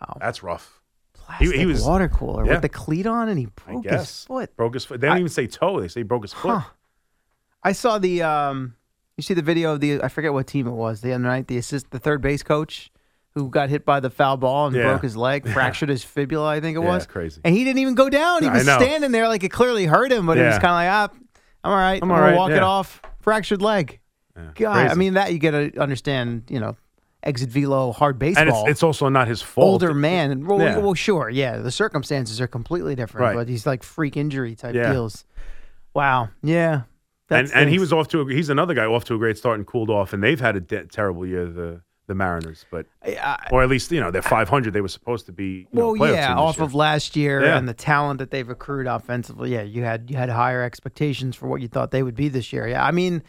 Wow. 0.00 0.16
That's 0.20 0.42
rough. 0.42 0.80
Plastic 1.14 1.66
was- 1.66 1.82
water 1.84 2.08
cooler 2.08 2.44
yeah. 2.46 2.52
with 2.52 2.62
the 2.62 2.68
cleat 2.68 3.06
on, 3.06 3.28
and 3.28 3.38
he 3.38 3.46
broke 3.46 3.84
his 3.86 4.24
foot. 4.24 4.56
Broke 4.56 4.74
his 4.74 4.84
foot. 4.84 5.00
They 5.00 5.06
don't 5.08 5.16
I- 5.16 5.20
even 5.20 5.28
say 5.30 5.46
toe. 5.46 5.80
They 5.80 5.88
say 5.88 6.00
he 6.00 6.04
broke 6.04 6.22
his 6.22 6.32
foot. 6.32 6.58
Huh. 6.58 6.68
I 7.62 7.72
saw 7.72 7.98
the 7.98 8.22
um 8.22 8.74
you 9.16 9.22
see 9.22 9.34
the 9.34 9.42
video 9.42 9.72
of 9.74 9.80
the 9.80 10.02
I 10.02 10.08
forget 10.08 10.32
what 10.32 10.46
team 10.46 10.66
it 10.66 10.72
was 10.72 11.00
the 11.00 11.12
other 11.12 11.22
night, 11.24 11.48
the 11.48 11.58
assist 11.58 11.90
the 11.90 11.98
third 11.98 12.20
base 12.22 12.42
coach 12.42 12.90
who 13.34 13.48
got 13.50 13.68
hit 13.68 13.84
by 13.84 14.00
the 14.00 14.10
foul 14.10 14.36
ball 14.36 14.66
and 14.68 14.74
Yeah. 14.76 14.84
broke 14.84 15.02
his 15.02 15.16
leg, 15.16 15.48
fractured 15.52 15.88
his 15.88 16.02
fibula, 16.02 16.48
I 16.48 16.60
think 16.60 16.76
it 16.76 16.80
Yeah, 16.80 16.86
was. 16.88 17.06
crazy. 17.06 17.40
And 17.44 17.54
he 17.54 17.62
didn't 17.64 17.78
even 17.80 17.94
go 17.94 18.08
down. 18.08 18.42
He 18.42 18.48
was 18.50 18.62
standing 18.62 19.12
there 19.12 19.28
like 19.28 19.44
it 19.44 19.50
clearly 19.50 19.86
hurt 19.86 20.10
him, 20.12 20.26
but 20.26 20.38
it 20.38 20.44
was 20.44 20.58
kind 20.58 20.66
of 20.66 20.70
like, 20.72 20.90
ah, 20.90 21.26
I'm 21.64 21.70
all 21.72 21.76
right. 21.76 22.02
I'm 22.02 22.10
all 22.10 22.18
gonna 22.18 22.36
walk 22.36 22.50
it 22.50 22.62
off. 22.62 23.02
Fractured 23.20 23.60
leg. 23.62 24.00
Yeah, 24.36 24.50
God, 24.54 24.76
I 24.90 24.94
mean 24.94 25.14
that 25.14 25.32
you 25.32 25.40
got 25.40 25.50
to 25.50 25.76
understand, 25.78 26.44
you 26.48 26.60
know, 26.60 26.76
exit 27.24 27.50
velo 27.50 27.90
hard 27.92 28.18
baseball. 28.20 28.42
and 28.46 28.50
it's, 28.68 28.78
it's 28.78 28.82
also 28.84 29.08
not 29.08 29.26
his 29.26 29.42
fault. 29.42 29.66
older 29.66 29.92
man. 29.92 30.46
Well, 30.46 30.60
Yeah. 30.60 30.78
well, 30.78 30.94
sure, 30.94 31.28
yeah. 31.28 31.56
The 31.58 31.72
circumstances 31.72 32.40
are 32.40 32.46
completely 32.46 32.94
different, 32.94 33.22
Right. 33.24 33.34
but 33.34 33.48
he's 33.48 33.66
like 33.66 33.82
freak 33.82 34.16
injury 34.16 34.54
type 34.54 34.76
Yeah. 34.76 34.92
deals. 34.92 35.24
Wow. 35.92 36.28
Yeah. 36.42 36.82
And 37.30 37.50
and 37.54 37.68
he 37.70 37.78
was 37.78 37.92
off 37.92 38.08
to 38.08 38.20
a, 38.20 38.32
he's 38.32 38.48
another 38.48 38.74
guy 38.74 38.84
off 38.86 39.04
to 39.04 39.14
a 39.14 39.18
great 39.18 39.36
start 39.38 39.58
and 39.58 39.66
cooled 39.66 39.90
off 39.90 40.12
and 40.12 40.22
they've 40.22 40.40
had 40.40 40.56
a 40.56 40.60
de- 40.60 40.86
terrible 40.86 41.26
year 41.26 41.46
the 41.46 41.82
the 42.06 42.14
Mariners 42.14 42.64
but 42.70 42.86
or 43.50 43.62
at 43.62 43.68
least 43.68 43.92
you 43.92 44.00
know 44.00 44.10
they're 44.10 44.22
500 44.22 44.72
they 44.72 44.80
were 44.80 44.88
supposed 44.88 45.26
to 45.26 45.32
be 45.32 45.66
you 45.70 45.78
know, 45.78 45.94
Well, 45.98 46.14
yeah, 46.14 46.34
off 46.34 46.56
year. 46.56 46.64
of 46.64 46.74
last 46.74 47.16
year 47.16 47.44
Yeah. 47.44 47.58
and 47.58 47.68
the 47.68 47.74
talent 47.74 48.18
that 48.20 48.30
they've 48.30 48.48
accrued 48.48 48.86
offensively. 48.86 49.52
Yeah, 49.52 49.62
you 49.62 49.82
had 49.84 50.10
you 50.10 50.16
had 50.16 50.30
higher 50.30 50.62
expectations 50.62 51.36
for 51.36 51.48
what 51.48 51.60
you 51.60 51.68
thought 51.68 51.90
they 51.90 52.02
would 52.02 52.14
be 52.14 52.28
this 52.30 52.50
year. 52.50 52.66
Yeah, 52.66 52.82
I 52.82 52.92
mean, 52.92 53.22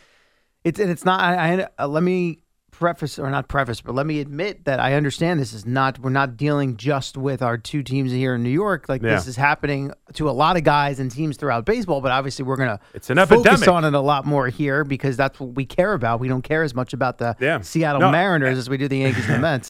it's 0.64 0.80
and 0.80 0.90
it's 0.90 1.04
not. 1.04 1.20
I, 1.20 1.62
I 1.64 1.68
uh, 1.78 1.88
let 1.90 2.04
me 2.04 2.40
preface 2.72 3.18
or 3.20 3.30
not 3.30 3.48
preface, 3.48 3.82
but 3.82 3.96
let 3.96 4.06
me 4.06 4.20
admit 4.20 4.66
that 4.66 4.80
I 4.80 4.94
understand 4.94 5.40
this 5.40 5.54
is 5.54 5.66
not. 5.66 6.00
We're 6.00 6.10
not 6.10 6.38
dealing 6.38 6.78
just 6.78 7.18
with 7.18 7.42
our 7.42 7.58
two 7.58 7.84
teams 7.84 8.12
here 8.12 8.36
in 8.36 8.44
New 8.44 8.50
York. 8.50 8.86
Like 8.90 9.02
this 9.02 9.28
is 9.28 9.36
happening 9.36 9.92
to 10.14 10.30
a 10.30 10.32
lot 10.32 10.58
of 10.58 10.64
guys 10.64 11.00
and 11.00 11.12
teams 11.12 11.38
throughout 11.38 11.66
baseball. 11.66 12.02
But 12.02 12.12
obviously, 12.12 12.46
we're 12.46 12.58
gonna 12.58 12.80
It's 12.94 13.10
an 13.10 13.18
focus 13.18 13.32
epidemic. 13.46 13.68
on 13.70 13.86
it 13.86 13.94
a 13.94 14.00
lot 14.00 14.26
more 14.26 14.48
here 14.48 14.84
because 14.84 15.18
that's 15.18 15.40
what 15.40 15.56
we 15.56 15.66
care 15.66 15.94
about. 15.94 16.20
We 16.20 16.28
don't 16.28 16.42
care 16.44 16.64
as 16.64 16.74
much 16.76 16.94
about 16.94 17.18
the 17.18 17.36
Yeah. 17.40 17.62
Seattle 17.62 18.02
No, 18.02 18.12
Mariners 18.12 18.58
as 18.58 18.70
we 18.70 18.78
do 18.78 18.88
the 18.88 18.98
Yankees 19.00 19.26
and 19.28 19.36
the 19.36 19.40
Mets. 19.40 19.70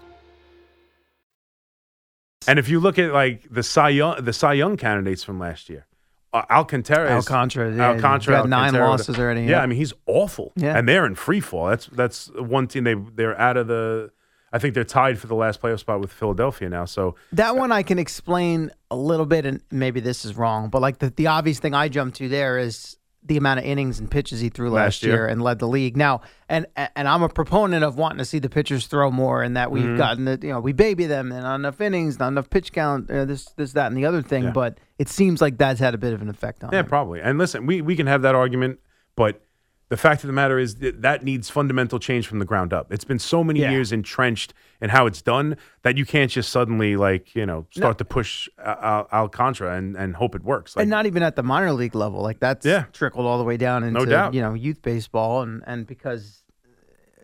And 2.47 2.57
if 2.59 2.69
you 2.69 2.79
look 2.79 2.97
at 2.99 3.13
like 3.13 3.47
the 3.49 3.63
Cy 3.63 3.89
Young, 3.89 4.23
the 4.23 4.33
Cy 4.33 4.53
Young 4.53 4.77
candidates 4.77 5.23
from 5.23 5.39
last 5.39 5.69
year, 5.69 5.85
uh, 6.33 6.43
Alcantara, 6.49 7.17
is- 7.17 7.27
Alcantara, 7.27 7.75
yeah, 7.75 7.89
Alcantara, 7.91 8.37
got 8.37 8.49
nine 8.49 8.65
Alcantara, 8.67 8.89
losses 8.89 9.19
already, 9.19 9.41
Yeah, 9.41 9.49
yeah. 9.49 9.61
I 9.61 9.65
mean 9.67 9.77
he's 9.77 9.93
awful. 10.07 10.53
Yeah. 10.55 10.77
and 10.77 10.87
they're 10.87 11.05
in 11.05 11.15
free 11.15 11.39
fall. 11.41 11.67
That's 11.67 11.87
that's 11.87 12.31
one 12.35 12.67
team 12.67 12.83
they 12.83 12.95
they're 12.95 13.39
out 13.39 13.57
of 13.57 13.67
the. 13.67 14.11
I 14.53 14.59
think 14.59 14.73
they're 14.73 14.83
tied 14.83 15.17
for 15.17 15.27
the 15.27 15.35
last 15.35 15.61
playoff 15.61 15.79
spot 15.79 16.01
with 16.01 16.11
Philadelphia 16.11 16.67
now. 16.67 16.83
So 16.83 17.15
That 17.31 17.55
one 17.55 17.71
I 17.71 17.83
can 17.83 17.97
explain 17.97 18.69
a 18.89 18.97
little 18.97 19.25
bit, 19.25 19.45
and 19.45 19.61
maybe 19.71 20.01
this 20.01 20.25
is 20.25 20.35
wrong, 20.35 20.67
but 20.69 20.81
like 20.81 20.97
the, 20.99 21.09
the 21.09 21.27
obvious 21.27 21.59
thing 21.59 21.73
I 21.73 21.87
jumped 21.87 22.17
to 22.17 22.27
there 22.27 22.57
is 22.57 22.97
the 23.23 23.37
amount 23.37 23.59
of 23.59 23.65
innings 23.65 23.99
and 23.99 24.09
pitches 24.09 24.39
he 24.39 24.49
threw 24.49 24.69
last, 24.71 24.85
Last 24.85 25.03
year. 25.03 25.13
year. 25.13 25.27
and 25.27 25.41
led 25.43 25.59
the 25.59 25.67
league. 25.67 25.95
Now, 25.95 26.21
and 26.49 26.65
and 26.95 27.07
I'm 27.07 27.21
a 27.21 27.29
proponent 27.29 27.83
of 27.83 27.95
wanting 27.95 28.17
to 28.17 28.25
see 28.25 28.39
the 28.39 28.49
pitchers 28.49 28.87
throw 28.87 29.11
more, 29.11 29.43
and 29.43 29.55
that 29.57 29.71
we've 29.71 29.83
Mm-hmm. 29.83 29.97
gotten 29.97 30.25
the 30.25 30.39
you 30.41 30.49
know 30.49 30.59
we 30.59 30.73
baby 30.73 31.05
them 31.05 31.31
and 31.31 31.43
not 31.43 31.55
enough 31.55 31.79
innings, 31.81 32.17
not 32.19 32.29
enough 32.29 32.49
pitch 32.49 32.71
count, 32.73 33.11
uh, 33.11 33.25
this 33.25 33.45
this 33.57 33.73
that 33.73 33.87
and 33.87 33.95
the 33.97 34.05
other 34.05 34.21
thing. 34.23 34.45
Yeah. 34.45 34.51
But 34.51 34.79
it 34.97 35.07
seems 35.09 35.39
like 35.41 35.57
that's 35.57 35.79
had 35.79 35.93
a 35.93 35.97
bit 35.99 36.13
of 36.13 36.21
an 36.21 36.29
effect 36.29 36.63
on 36.63 36.71
yeah, 36.73 36.79
him. 36.79 36.87
probably. 36.87 37.21
And 37.21 37.37
listen, 37.37 37.65
we 37.67 37.81
we 37.81 37.95
can 37.95 38.07
have 38.07 38.23
that 38.23 38.33
argument, 38.35 38.79
but 39.15 39.41
the 39.91 39.97
fact 39.97 40.23
of 40.23 40.27
the 40.27 40.33
matter 40.33 40.57
is 40.57 40.75
that, 40.75 41.01
that 41.01 41.21
needs 41.23 41.49
fundamental 41.49 41.99
change 41.99 42.25
from 42.25 42.39
the 42.39 42.45
ground 42.45 42.71
up. 42.73 42.91
It's 42.93 43.03
been 43.03 43.19
so 43.19 43.43
many 43.43 43.59
Yeah. 43.59 43.71
years 43.71 43.91
entrenched 43.91 44.53
in 44.81 44.89
how 44.89 45.05
it's 45.05 45.21
done 45.21 45.57
that 45.83 45.97
you 45.97 46.05
can't 46.05 46.31
just 46.31 46.49
suddenly 46.49 46.95
like 46.95 47.35
you 47.35 47.45
know 47.45 47.67
start 47.71 47.97
to 47.97 48.05
push 48.05 48.49
Al- 48.57 48.79
Al- 48.81 49.07
Alcantara 49.21 49.75
and 49.77 49.95
and 49.97 50.15
hope 50.15 50.33
it 50.33 50.43
works. 50.43 50.75
Like, 50.75 50.83
and 50.83 50.89
not 50.89 51.05
even 51.05 51.21
at 51.23 51.35
the 51.35 51.43
minor 51.43 51.73
league 51.73 51.93
level. 51.93 52.21
Like 52.21 52.39
that's 52.39 52.65
Yeah. 52.65 52.85
trickled 52.93 53.25
all 53.25 53.37
the 53.37 53.43
way 53.43 53.57
down 53.57 53.83
into 53.83 54.05
doubt. 54.05 54.33
you 54.33 54.41
know 54.41 54.53
youth 54.53 54.81
baseball, 54.81 55.41
and 55.43 55.61
and 55.67 55.85
because 55.85 56.37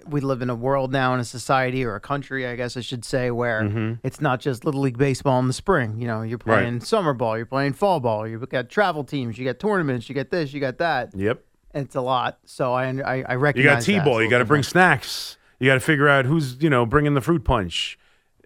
we 0.09 0.21
live 0.21 0.41
in 0.41 0.49
a 0.49 0.55
world 0.55 0.89
now 0.91 1.13
in 1.13 1.19
a 1.19 1.25
society 1.25 1.83
or 1.83 1.95
a 1.95 1.99
country, 1.99 2.47
I 2.47 2.55
guess 2.55 2.77
I 2.77 2.81
should 2.81 3.03
say, 3.03 3.29
where 3.29 3.61
Mm-hmm. 3.63 3.93
it's 4.07 4.21
not 4.21 4.39
just 4.39 4.63
little 4.63 4.79
league 4.81 4.97
baseball 4.97 5.37
in 5.39 5.47
the 5.47 5.53
spring. 5.53 5.99
You 5.99 6.07
know, 6.07 6.21
you're 6.21 6.39
Right. 6.45 6.59
playing 6.61 6.79
summer 6.81 7.13
ball, 7.13 7.35
you're 7.37 7.45
playing 7.45 7.73
fall 7.73 7.99
ball, 7.99 8.25
you've 8.27 8.47
got 8.49 8.69
travel 8.69 9.03
teams, 9.03 9.37
you 9.37 9.43
got 9.43 9.59
tournaments, 9.59 10.07
you 10.07 10.15
got 10.15 10.29
this, 10.29 10.53
you 10.53 10.61
got 10.61 10.77
that. 10.77 11.09
yep. 11.15 11.43
It's 11.77 11.95
a 11.95 12.01
lot. 12.01 12.39
So 12.45 12.73
I 12.73 12.85
I, 12.87 13.23
I 13.35 13.51
You 13.55 13.63
got 13.63 13.81
t-ball. 13.81 14.21
You 14.21 14.29
got 14.29 14.39
to 14.39 14.45
bring 14.45 14.63
snacks. 14.63 15.37
You 15.59 15.67
got 15.69 15.75
to 15.75 15.79
figure 15.79 16.07
out 16.07 16.25
who's 16.25 16.57
you 16.61 16.69
know 16.69 16.85
bringing 16.85 17.13
the 17.13 17.21
fruit 17.21 17.43
punch. 17.43 17.97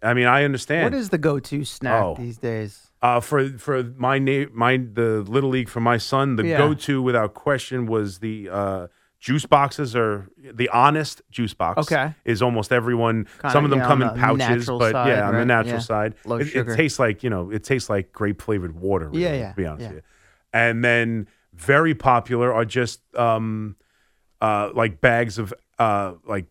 I 0.03 0.13
mean, 0.13 0.25
I 0.27 0.43
understand. 0.43 0.83
What 0.85 0.93
is 1.00 1.09
the 1.09 1.17
go-to 1.17 1.63
snack 1.63 2.03
Oh. 2.03 2.15
these 2.17 2.38
days? 2.38 2.88
uh, 3.03 3.19
for 3.19 3.50
for 3.57 3.83
my 3.97 4.19
na- 4.19 4.45
my 4.53 4.77
the 4.77 5.21
little 5.27 5.50
league 5.50 5.69
for 5.69 5.79
my 5.79 5.97
son? 5.97 6.35
The 6.35 6.45
Yeah. 6.47 6.57
go-to 6.57 7.01
without 7.01 7.33
question 7.33 7.85
was 7.88 8.19
the 8.19 8.50
uh, 8.50 8.88
juice 9.19 9.45
boxes 9.45 9.95
or 9.95 10.29
the 10.38 10.69
honest 10.69 11.21
juice 11.31 11.53
box. 11.53 11.79
Okay. 11.91 12.13
is 12.25 12.41
almost 12.41 12.71
everyone. 12.71 13.25
Kinda, 13.41 13.51
some 13.51 13.63
of 13.65 13.69
them 13.71 13.79
yeah, 13.79 13.85
come 13.88 14.01
in 14.01 14.07
the 14.07 14.13
pouches, 14.15 14.65
but 14.67 14.91
side, 14.93 15.07
yeah, 15.09 15.27
on 15.27 15.33
the 15.35 15.45
natural 15.45 15.75
Yeah. 15.75 15.79
side, 15.79 16.15
Low 16.25 16.38
it, 16.38 16.45
sugar. 16.45 16.73
it 16.73 16.75
tastes 16.77 16.97
like 17.00 17.23
you 17.23 17.29
know 17.29 17.50
it 17.51 17.63
tastes 17.63 17.89
like 17.89 18.11
grape 18.11 18.41
flavored 18.41 18.75
water. 18.79 19.07
Really, 19.09 19.23
Yeah, 19.23 19.33
yeah, 19.33 19.50
To 19.50 19.55
be 19.55 19.65
honest 19.65 19.88
with 19.88 19.95
you, 19.97 20.01
and 20.53 20.83
then 20.83 21.27
very 21.53 21.93
popular 21.96 22.53
are 22.53 22.65
just 22.65 23.01
um, 23.15 23.75
uh, 24.39 24.70
like 24.74 25.01
bags 25.01 25.38
of 25.38 25.53
uh, 25.79 26.13
like 26.25 26.46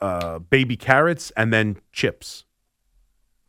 uh, 0.00 0.38
baby 0.38 0.76
carrots 0.76 1.30
and 1.36 1.52
then 1.52 1.76
chips. 1.92 2.44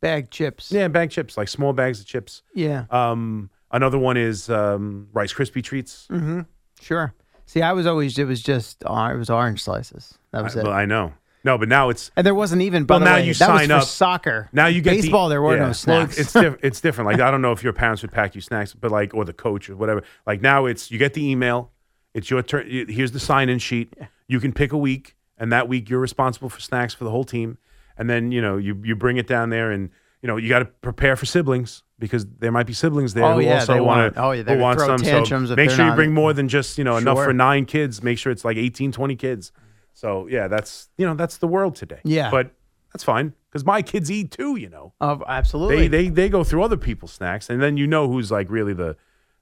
Bag 0.02 0.30
chips. 0.32 0.72
Yeah, 0.72 0.88
bag 0.90 1.12
chips, 1.12 1.38
like 1.38 1.48
small 1.48 1.74
bags 1.74 2.00
of 2.00 2.06
chips. 2.06 2.44
Yeah. 2.54 2.86
Um, 2.90 3.50
another 3.72 3.98
one 3.98 4.18
is 4.18 4.50
um, 4.50 5.08
Rice 5.14 5.34
Krispie 5.34 5.64
treats. 5.64 6.08
Mm-hmm. 6.12 6.42
Sure. 6.82 7.14
See, 7.46 7.62
I 7.62 7.72
was 7.74 7.86
always 7.86 8.18
it 8.18 8.26
was 8.26 8.42
just 8.42 8.84
uh, 8.86 9.12
it 9.14 9.18
was 9.18 9.30
orange 9.30 9.64
slices. 9.64 10.18
That 10.32 10.44
was 10.44 10.58
I, 10.58 10.62
it. 10.62 10.68
I 10.68 10.86
know. 10.86 11.14
No, 11.44 11.58
but 11.58 11.68
now 11.68 11.90
it's 11.90 12.10
And 12.16 12.26
there 12.26 12.34
wasn't 12.36 12.62
even. 12.62 12.86
By 12.86 12.96
Well, 12.98 13.06
now 13.06 13.16
way, 13.16 13.26
you 13.28 13.34
sign 13.34 13.68
for 13.68 13.74
up. 13.76 13.84
soccer. 13.84 14.50
now 14.54 14.68
you 14.68 14.82
get 14.82 14.92
the- 14.92 15.02
baseball. 15.02 15.28
there 15.30 15.42
were 15.42 15.54
yeah. 15.56 15.60
no 15.60 15.66
Well, 15.66 15.74
snacks. 15.74 16.18
it's 16.18 16.32
diff- 16.34 16.58
it's 16.64 16.80
different. 16.82 17.10
Like 17.12 17.20
I 17.20 17.30
don't 17.32 17.42
know 17.42 17.52
if 17.52 17.64
your 17.64 17.74
parents 17.74 18.02
would 18.02 18.12
pack 18.12 18.34
you 18.36 18.42
snacks, 18.42 18.74
but 18.74 18.92
like 18.92 19.14
or 19.14 19.26
the 19.26 19.34
coach 19.34 19.70
or 19.70 19.76
whatever. 19.76 20.04
Like 20.26 20.42
now 20.42 20.66
it's 20.66 20.90
you 20.92 20.98
get 20.98 21.14
the 21.14 21.26
email. 21.30 21.72
It's 22.14 22.30
your 22.30 22.42
turn. 22.44 22.68
Here's 22.88 23.12
the 23.12 23.20
sign 23.20 23.50
in 23.50 23.60
sheet. 23.60 23.94
You 24.28 24.40
can 24.40 24.54
pick 24.54 24.72
a 24.72 24.78
week, 24.78 25.16
and 25.38 25.52
that 25.52 25.68
week 25.68 25.90
you're 25.90 26.00
responsible 26.00 26.48
for 26.50 26.62
snacks 26.62 26.94
for 26.94 27.04
the 27.04 27.12
whole 27.12 27.24
team. 27.26 27.58
And 27.98 28.10
then 28.10 28.32
you 28.32 28.42
know 28.42 28.58
you 28.58 28.80
you 28.84 28.96
bring 28.96 29.18
it 29.18 29.28
down 29.28 29.50
there, 29.50 29.70
and 29.72 29.90
you 30.22 30.28
know 30.28 30.38
you 30.38 30.48
got 30.48 30.60
to 30.60 30.66
prepare 30.66 31.16
for 31.18 31.26
siblings 31.26 31.84
because 32.00 32.26
there 32.40 32.52
might 32.52 32.68
be 32.68 32.74
siblings 32.74 33.14
there 33.14 33.26
Oh, 33.26 33.36
who 33.36 33.42
yeah, 33.42 33.56
also 33.60 33.74
they 33.74 33.80
want 33.82 34.14
to 34.14 34.22
oh, 34.22 34.32
yeah, 34.32 34.44
who 34.44 34.58
want 34.60 34.80
some. 34.80 34.98
So 35.00 35.56
make 35.56 35.70
sure 35.72 35.86
you 35.88 35.94
bring 35.96 36.14
more 36.14 36.32
than 36.34 36.48
just 36.48 36.78
you 36.78 36.84
know 36.86 36.96
enough 36.98 37.18
for 37.18 37.34
nine 37.34 37.66
kids. 37.66 38.02
Make 38.02 38.18
sure 38.18 38.32
it's 38.32 38.46
like 38.46 38.56
18, 38.58 38.92
20 38.94 39.16
kids. 39.18 39.52
So 39.94 40.28
yeah, 40.28 40.48
that's 40.48 40.90
you 40.98 41.06
know 41.06 41.16
that's 41.16 41.38
the 41.38 41.48
world 41.48 41.76
today. 41.76 42.00
Yeah. 42.04 42.30
but 42.32 42.52
that's 42.92 43.04
fine 43.04 43.34
because 43.50 43.66
my 43.66 43.82
kids 43.82 44.12
eat 44.12 44.32
too. 44.32 44.56
You 44.56 44.70
know 44.70 44.94
Of 45.00 45.24
absolutely. 45.28 45.88
they 45.88 45.88
they 45.88 46.10
they 46.10 46.30
go 46.30 46.44
through 46.44 46.64
other 46.64 46.78
people's 46.78 47.14
snacks, 47.14 47.50
and 47.50 47.62
then 47.62 47.78
you 47.78 47.88
know 47.88 48.08
who's 48.12 48.32
like 48.32 48.50
really 48.50 48.74
the 48.74 48.96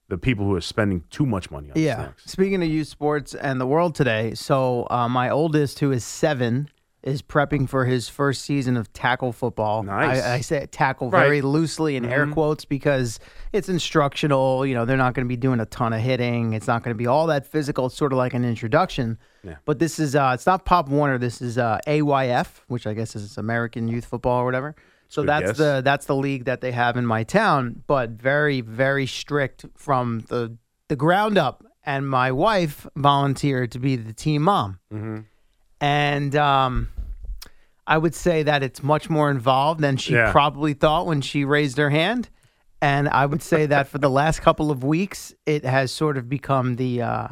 the 0.08 0.18
people 0.18 0.44
who 0.44 0.54
are 0.54 0.60
spending 0.60 1.04
too 1.10 1.24
much 1.24 1.50
money 1.50 1.70
on 1.70 1.80
yeah. 1.80 1.96
snacks. 1.96 2.24
Speaking 2.30 2.62
of 2.62 2.68
youth 2.68 2.88
sports 2.88 3.34
and 3.34 3.60
the 3.60 3.66
world 3.66 3.94
today, 3.94 4.34
so 4.34 4.86
uh, 4.90 5.08
my 5.08 5.30
oldest, 5.30 5.78
who 5.78 5.90
is 5.90 6.04
seven, 6.04 6.68
is 7.02 7.20
prepping 7.20 7.68
for 7.68 7.84
his 7.84 8.08
first 8.08 8.42
season 8.42 8.76
of 8.76 8.92
tackle 8.92 9.32
football. 9.32 9.82
Nice. 9.82 10.22
I, 10.22 10.34
I 10.34 10.40
say 10.40 10.66
tackle 10.66 11.10
Right. 11.10 11.24
very 11.24 11.42
loosely 11.42 11.96
in 11.96 12.04
air 12.04 12.26
quotes 12.28 12.64
because 12.64 13.18
it's 13.52 13.68
instructional. 13.68 14.64
You 14.64 14.74
know, 14.74 14.84
they're 14.84 14.96
not 14.96 15.14
going 15.14 15.26
to 15.26 15.28
be 15.28 15.36
doing 15.36 15.60
a 15.60 15.66
ton 15.66 15.92
of 15.92 16.00
hitting. 16.00 16.52
It's 16.52 16.66
not 16.66 16.82
going 16.82 16.94
to 16.94 16.98
be 16.98 17.06
all 17.06 17.26
that 17.26 17.46
physical. 17.46 17.86
It's 17.86 17.96
sort 17.96 18.12
of 18.12 18.18
like 18.18 18.34
an 18.34 18.44
introduction. 18.44 19.18
Yeah. 19.42 19.56
But 19.64 19.78
this 19.80 19.98
is 19.98 20.14
uh, 20.14 20.30
it's 20.34 20.46
not 20.46 20.64
Pop 20.64 20.88
Warner. 20.88 21.18
This 21.18 21.42
is 21.42 21.58
uh, 21.58 21.80
AYF, 21.86 22.60
which 22.68 22.86
I 22.86 22.94
guess 22.94 23.16
is 23.16 23.36
American 23.36 23.88
Youth 23.88 24.04
Football 24.04 24.40
or 24.40 24.44
whatever. 24.44 24.74
So 25.08 25.22
Good 25.22 25.28
that's 25.28 25.46
guess. 25.46 25.56
the 25.58 25.82
that's 25.84 26.06
the 26.06 26.16
league 26.16 26.44
that 26.46 26.60
they 26.60 26.72
have 26.72 26.96
in 26.96 27.04
my 27.04 27.24
town, 27.24 27.82
but 27.86 28.10
very 28.10 28.60
very 28.60 29.06
strict 29.06 29.66
from 29.76 30.24
the 30.28 30.56
the 30.88 30.96
ground 30.96 31.36
up. 31.36 31.64
And 31.84 32.08
my 32.08 32.30
wife 32.30 32.86
volunteered 32.94 33.72
to 33.72 33.80
be 33.80 33.96
the 33.96 34.12
team 34.12 34.42
mom, 34.42 34.78
Mm-hmm. 34.94 35.22
And 35.82 36.34
um, 36.36 36.88
I 37.86 37.98
would 37.98 38.14
say 38.14 38.44
that 38.44 38.62
it's 38.62 38.82
much 38.82 39.10
more 39.10 39.30
involved 39.30 39.80
than 39.80 39.96
she 39.98 40.14
Yeah. 40.14 40.30
probably 40.32 40.72
thought 40.72 41.06
when 41.06 41.20
she 41.20 41.44
raised 41.44 41.76
her 41.78 41.90
hand. 41.90 42.30
And 42.80 43.08
I 43.08 43.26
would 43.26 43.42
say 43.42 43.66
that 43.66 43.86
for 43.88 43.98
the 43.98 44.08
last 44.10 44.40
couple 44.40 44.70
of 44.70 44.82
weeks, 44.82 45.34
it 45.46 45.64
has 45.64 45.92
sort 45.92 46.16
of 46.16 46.28
become 46.28 46.76
the 46.76 47.02
uh, 47.02 47.28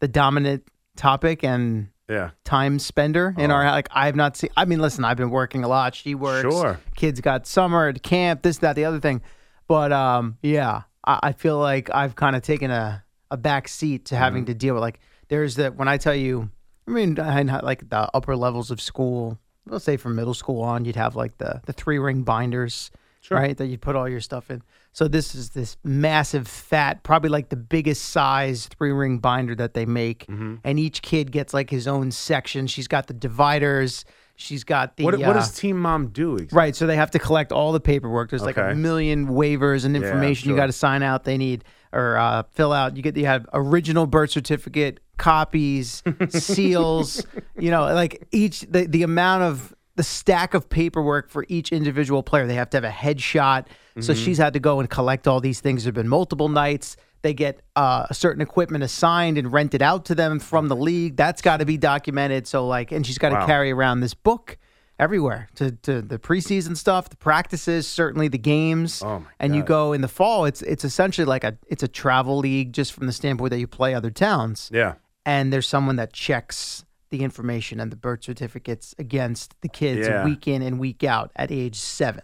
the 0.00 0.08
dominant 0.08 0.62
topic 0.96 1.42
and 1.44 1.88
Yeah, 2.08 2.30
time 2.44 2.78
spender 2.78 3.34
in 3.36 3.50
our 3.50 3.64
like 3.64 3.88
I've 3.92 4.16
not 4.16 4.36
seen 4.36 4.50
I 4.56 4.64
mean 4.64 4.80
listen 4.80 5.04
I've 5.04 5.16
been 5.18 5.30
working 5.30 5.62
a 5.62 5.68
lot 5.68 5.94
she 5.94 6.14
works 6.14 6.40
Sure. 6.42 6.80
kids 6.96 7.20
got 7.20 7.46
summer 7.46 7.86
at 7.88 8.02
camp 8.02 8.42
this 8.42 8.58
that 8.58 8.74
the 8.76 8.84
other 8.86 8.98
thing 8.98 9.20
but 9.68 9.92
um 9.92 10.38
yeah 10.42 10.82
I, 11.04 11.18
I 11.22 11.32
feel 11.32 11.58
like 11.58 11.88
I've 11.94 12.16
kind 12.16 12.34
of 12.34 12.42
taken 12.42 12.70
a 12.70 13.04
a 13.30 13.36
back 13.36 13.68
seat 13.68 14.06
to 14.06 14.14
Mm-hmm. 14.14 14.24
having 14.24 14.44
to 14.46 14.54
deal 14.54 14.72
with 14.74 14.80
like 14.80 15.00
there's 15.28 15.54
the 15.56 15.70
when 15.70 15.86
I 15.86 15.98
tell 15.98 16.14
you 16.14 16.50
I 16.88 16.90
mean 16.90 17.20
I 17.20 17.42
like 17.60 17.88
the 17.88 18.08
upper 18.14 18.36
levels 18.36 18.70
of 18.70 18.80
school 18.80 19.38
let's 19.66 19.84
say 19.84 19.96
from 19.96 20.16
middle 20.16 20.34
school 20.34 20.62
on 20.62 20.84
you'd 20.84 20.96
have 20.96 21.14
like 21.14 21.36
the 21.38 21.60
the 21.66 21.72
three 21.72 21.98
ring 21.98 22.22
binders 22.22 22.90
right 23.30 23.56
that 23.58 23.66
you'd 23.66 23.82
put 23.82 23.94
all 23.94 24.08
your 24.08 24.20
stuff 24.20 24.50
in 24.50 24.62
so 24.92 25.06
this 25.06 25.34
is 25.34 25.50
this 25.50 25.76
massive 25.84 26.48
fat 26.48 27.02
probably 27.02 27.28
like 27.28 27.50
the 27.50 27.56
biggest 27.56 28.04
size 28.04 28.66
three 28.78 28.92
ring 28.92 29.18
binder 29.18 29.54
that 29.54 29.74
they 29.74 29.84
make 29.84 30.26
Mm-hmm. 30.26 30.56
and 30.64 30.78
each 30.78 31.02
kid 31.02 31.30
gets 31.30 31.52
like 31.52 31.68
his 31.68 31.86
own 31.86 32.10
section 32.10 32.66
she's 32.66 32.88
got 32.88 33.06
the 33.06 33.12
dividers 33.14 34.06
she's 34.38 34.64
got 34.64 34.96
the 34.96 35.04
what 35.04 35.18
what 35.18 35.28
uh, 35.30 35.32
does 35.34 35.52
Team 35.52 35.78
Mom 35.78 36.08
do? 36.08 36.34
Exactly? 36.34 36.56
Right, 36.56 36.76
so 36.76 36.86
they 36.86 36.96
have 36.96 37.10
to 37.10 37.18
collect 37.18 37.52
all 37.52 37.72
the 37.72 37.80
paperwork. 37.80 38.30
There's 38.30 38.42
like 38.42 38.56
a 38.56 38.74
million 38.74 39.28
waivers 39.28 39.84
and 39.84 39.94
information 39.96 40.48
you 40.48 40.54
sure. 40.54 40.62
got 40.62 40.66
to 40.66 40.72
sign 40.72 41.02
out. 41.02 41.24
They 41.24 41.36
need 41.36 41.64
or 41.92 42.16
uh, 42.16 42.44
fill 42.52 42.72
out. 42.72 42.96
You 42.96 43.02
get 43.02 43.16
you 43.16 43.26
have 43.26 43.46
original 43.52 44.06
birth 44.06 44.30
certificate 44.30 45.00
copies, 45.18 46.02
seals. 46.30 47.24
You 47.60 47.72
know, 47.72 47.82
like 47.92 48.24
each 48.30 48.60
the 48.62 48.86
the 48.86 49.02
amount 49.02 49.42
of 49.42 49.74
the 49.96 50.04
stack 50.04 50.54
of 50.54 50.68
paperwork 50.70 51.28
for 51.28 51.44
each 51.48 51.72
individual 51.72 52.22
player. 52.22 52.46
They 52.46 52.54
have 52.54 52.70
to 52.70 52.76
have 52.76 52.84
a 52.84 52.88
headshot. 52.90 53.66
So 54.00 54.12
Mm-hmm. 54.12 54.24
she's 54.24 54.38
had 54.38 54.52
to 54.52 54.60
go 54.60 54.78
and 54.78 54.88
collect 54.88 55.26
all 55.26 55.40
these 55.40 55.58
things. 55.60 55.82
There've 55.82 55.92
been 55.94 56.06
multiple 56.08 56.48
nights. 56.48 56.96
They 57.22 57.34
get 57.34 57.62
uh, 57.74 58.06
a 58.08 58.14
certain 58.14 58.40
equipment 58.40 58.84
assigned 58.84 59.38
and 59.38 59.52
rented 59.52 59.82
out 59.82 60.04
to 60.04 60.14
them 60.14 60.38
from 60.38 60.68
the 60.68 60.76
league. 60.76 61.16
That's 61.16 61.42
got 61.42 61.56
to 61.56 61.66
be 61.66 61.76
documented. 61.76 62.46
So 62.46 62.64
like, 62.64 62.92
and 62.92 63.04
she's 63.04 63.18
got 63.18 63.30
to 63.30 63.34
Wow. 63.34 63.46
carry 63.46 63.72
around 63.72 63.98
this 64.00 64.14
book 64.14 64.56
everywhere 65.00 65.48
to, 65.56 65.72
to 65.72 66.00
the 66.00 66.18
preseason 66.20 66.76
stuff, 66.76 67.08
the 67.08 67.16
practices, 67.16 67.88
certainly 67.88 68.28
the 68.28 68.38
games. 68.38 69.02
Oh, 69.04 69.24
and 69.40 69.56
you 69.56 69.64
go 69.64 69.92
in 69.92 70.00
the 70.00 70.06
fall, 70.08 70.44
it's 70.44 70.62
it's 70.62 70.84
essentially 70.84 71.24
like 71.24 71.42
a 71.42 71.58
it's 71.66 71.82
a 71.82 71.88
travel 71.88 72.38
league 72.38 72.72
just 72.72 72.92
from 72.92 73.06
the 73.06 73.12
standpoint 73.12 73.50
that 73.50 73.58
you 73.58 73.66
play 73.66 73.94
other 73.94 74.10
towns. 74.12 74.70
Yeah. 74.72 74.94
And 75.28 75.52
there's 75.52 75.68
someone 75.68 75.96
that 75.96 76.14
checks 76.14 76.86
the 77.10 77.20
information 77.22 77.80
and 77.80 77.92
the 77.92 77.96
birth 77.96 78.24
certificates 78.24 78.94
against 78.98 79.54
the 79.60 79.68
kids 79.68 80.06
Yeah. 80.06 80.24
week 80.24 80.48
in 80.48 80.62
and 80.62 80.78
week 80.80 81.04
out 81.04 81.30
at 81.36 81.50
age 81.52 81.76
seven. 81.76 82.22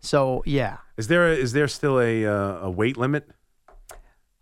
So 0.00 0.42
yeah. 0.44 0.76
Is 0.98 1.06
there 1.08 1.32
a, 1.32 1.34
is 1.34 1.52
there 1.52 1.66
still 1.68 1.98
a 1.98 2.26
uh, 2.26 2.66
a 2.68 2.70
weight 2.70 2.96
limit? 2.98 3.24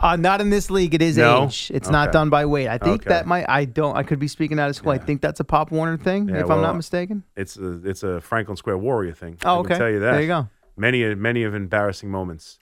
Uh, 0.01 0.17
not 0.17 0.41
in 0.41 0.49
this 0.51 0.71
league. 0.71 0.95
It 0.95 1.03
is 1.03 1.17
No? 1.19 1.45
age. 1.45 1.71
It's 1.75 1.91
not 1.91 2.11
done 2.11 2.31
by 2.31 2.47
weight. 2.47 2.69
I 2.69 2.79
think 2.79 3.03
Okay. 3.03 3.11
that 3.11 3.27
might. 3.27 3.45
I 3.49 3.65
don't. 3.67 3.97
I 3.97 4.03
could 4.03 4.19
be 4.19 4.29
speaking 4.29 4.59
out 4.59 4.71
of 4.71 4.75
school. 4.77 4.93
I 4.93 4.99
think 4.99 5.21
that's 5.21 5.41
a 5.41 5.45
Pop 5.45 5.71
Warner 5.71 5.99
thing, 5.99 6.29
Yeah, 6.31 6.41
if 6.41 6.51
I'm 6.51 6.63
not 6.63 6.75
mistaken. 6.75 7.23
It's 7.37 7.57
a 7.59 7.81
it's 7.85 8.03
a 8.03 8.21
Franklin 8.21 8.57
Square 8.57 8.79
Warrior 8.79 9.13
thing. 9.15 9.37
Oh, 9.45 9.57
I 9.57 9.59
okay. 9.59 9.69
can 9.69 9.79
tell 9.79 9.91
you 9.91 10.01
that. 10.01 10.13
There 10.13 10.23
you 10.23 10.27
go. 10.27 10.49
Many 10.77 11.15
many 11.15 11.43
of 11.45 11.55
embarrassing 11.55 12.11
moments. 12.11 12.59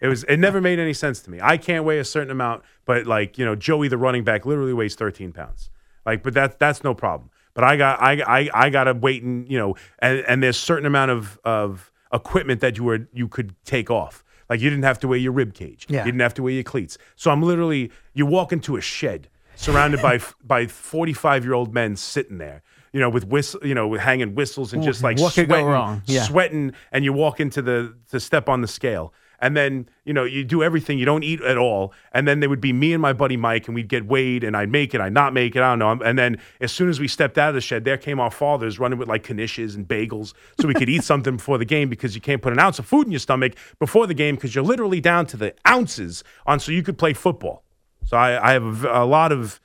It 0.00 0.08
was 0.08 0.24
it 0.24 0.38
never 0.38 0.60
made 0.60 0.78
any 0.78 0.92
sense 0.94 1.20
to 1.22 1.30
me. 1.30 1.38
I 1.42 1.56
can't 1.56 1.84
weigh 1.84 1.98
a 1.98 2.04
certain 2.04 2.30
amount, 2.30 2.62
but 2.84 3.06
like 3.06 3.38
you 3.38 3.44
know, 3.44 3.54
Joey 3.54 3.88
the 3.88 3.98
running 3.98 4.24
back 4.24 4.46
literally 4.46 4.72
weighs 4.72 4.94
13 4.94 5.32
pounds. 5.32 5.70
Like, 6.06 6.22
but 6.22 6.34
that 6.34 6.58
that's 6.58 6.82
no 6.82 6.94
problem. 6.94 7.30
But 7.54 7.64
I 7.64 7.76
got 7.76 8.00
I 8.00 8.22
I 8.26 8.50
I 8.54 8.70
got 8.70 8.84
to 8.84 8.94
wait 8.94 9.22
and 9.22 9.50
you 9.50 9.58
know, 9.58 9.76
and 9.98 10.20
and 10.20 10.42
there's 10.42 10.56
certain 10.56 10.86
amount 10.86 11.10
of 11.10 11.38
of 11.44 11.92
equipment 12.12 12.60
that 12.60 12.78
you 12.78 12.84
were 12.84 13.08
you 13.12 13.28
could 13.28 13.54
take 13.64 13.90
off. 13.90 14.24
Like 14.48 14.60
you 14.60 14.70
didn't 14.70 14.84
have 14.84 14.98
to 15.00 15.08
wear 15.08 15.18
your 15.18 15.32
rib 15.32 15.54
cage. 15.54 15.86
Yeah. 15.88 16.00
You 16.00 16.06
didn't 16.06 16.22
have 16.22 16.34
to 16.34 16.42
wear 16.42 16.52
your 16.52 16.64
cleats. 16.64 16.98
So 17.16 17.30
I'm 17.30 17.42
literally 17.42 17.92
you 18.14 18.26
walk 18.26 18.52
into 18.52 18.76
a 18.76 18.80
shed 18.80 19.28
surrounded 19.54 20.00
by 20.02 20.20
by 20.44 20.66
45 20.66 21.44
year 21.44 21.54
old 21.54 21.74
men 21.74 21.96
sitting 21.96 22.38
there. 22.38 22.62
You 22.92 22.98
know, 22.98 23.08
with 23.08 23.28
whistle, 23.28 23.60
you 23.64 23.74
know, 23.74 23.86
with 23.86 24.00
hanging 24.00 24.34
whistles 24.34 24.72
and 24.72 24.82
just 24.82 25.00
like 25.04 25.20
What 25.20 25.34
could 25.34 25.48
go 25.48 25.54
sweating, 25.54 25.66
wrong? 25.68 26.02
Yeah. 26.06 26.24
sweating, 26.24 26.72
and 26.90 27.04
you 27.04 27.12
walk 27.12 27.38
into 27.38 27.62
the 27.62 27.94
to 28.10 28.18
step 28.18 28.48
on 28.48 28.62
the 28.62 28.66
scale, 28.66 29.14
and 29.40 29.56
then 29.56 29.88
you 30.04 30.12
know 30.12 30.24
you 30.24 30.44
do 30.44 30.62
everything. 30.62 30.98
You 30.98 31.04
don't 31.04 31.22
eat 31.22 31.40
at 31.40 31.58
all, 31.58 31.92
and 32.12 32.26
then 32.26 32.40
there 32.40 32.48
would 32.48 32.60
be 32.60 32.72
me 32.72 32.92
and 32.92 33.02
my 33.02 33.12
buddy 33.12 33.36
Mike, 33.36 33.68
and 33.68 33.74
we'd 33.74 33.88
get 33.88 34.06
weighed, 34.06 34.44
and 34.44 34.56
I'd 34.56 34.70
make 34.70 34.94
it, 34.94 35.00
I'd 35.00 35.12
not 35.12 35.32
make 35.32 35.56
it, 35.56 35.62
I 35.62 35.76
don't 35.76 35.78
know. 35.78 36.04
And 36.04 36.18
then 36.18 36.38
as 36.60 36.72
soon 36.72 36.88
as 36.88 37.00
we 37.00 37.08
stepped 37.08 37.38
out 37.38 37.50
of 37.50 37.54
the 37.54 37.60
shed, 37.60 37.84
there 37.84 37.96
came 37.96 38.20
our 38.20 38.30
fathers 38.30 38.78
running 38.78 38.98
with 38.98 39.08
like 39.08 39.24
knishes 39.24 39.74
and 39.74 39.86
bagels, 39.86 40.34
so 40.60 40.68
we 40.68 40.74
could 40.74 40.88
eat 40.88 41.04
something 41.04 41.36
before 41.36 41.58
the 41.58 41.64
game 41.64 41.88
because 41.88 42.14
you 42.14 42.20
can't 42.20 42.42
put 42.42 42.52
an 42.52 42.58
ounce 42.58 42.78
of 42.78 42.86
food 42.86 43.06
in 43.06 43.12
your 43.12 43.20
stomach 43.20 43.54
before 43.78 44.06
the 44.06 44.14
game 44.14 44.34
because 44.34 44.54
you're 44.54 44.64
literally 44.64 45.00
down 45.00 45.26
to 45.26 45.36
the 45.36 45.54
ounces 45.66 46.22
on 46.46 46.60
so 46.60 46.72
you 46.72 46.82
could 46.82 46.98
play 46.98 47.12
football. 47.12 47.64
So 48.06 48.16
I, 48.16 48.50
I 48.50 48.52
have 48.52 48.84
a 48.84 49.04
lot 49.04 49.32
of 49.32 49.60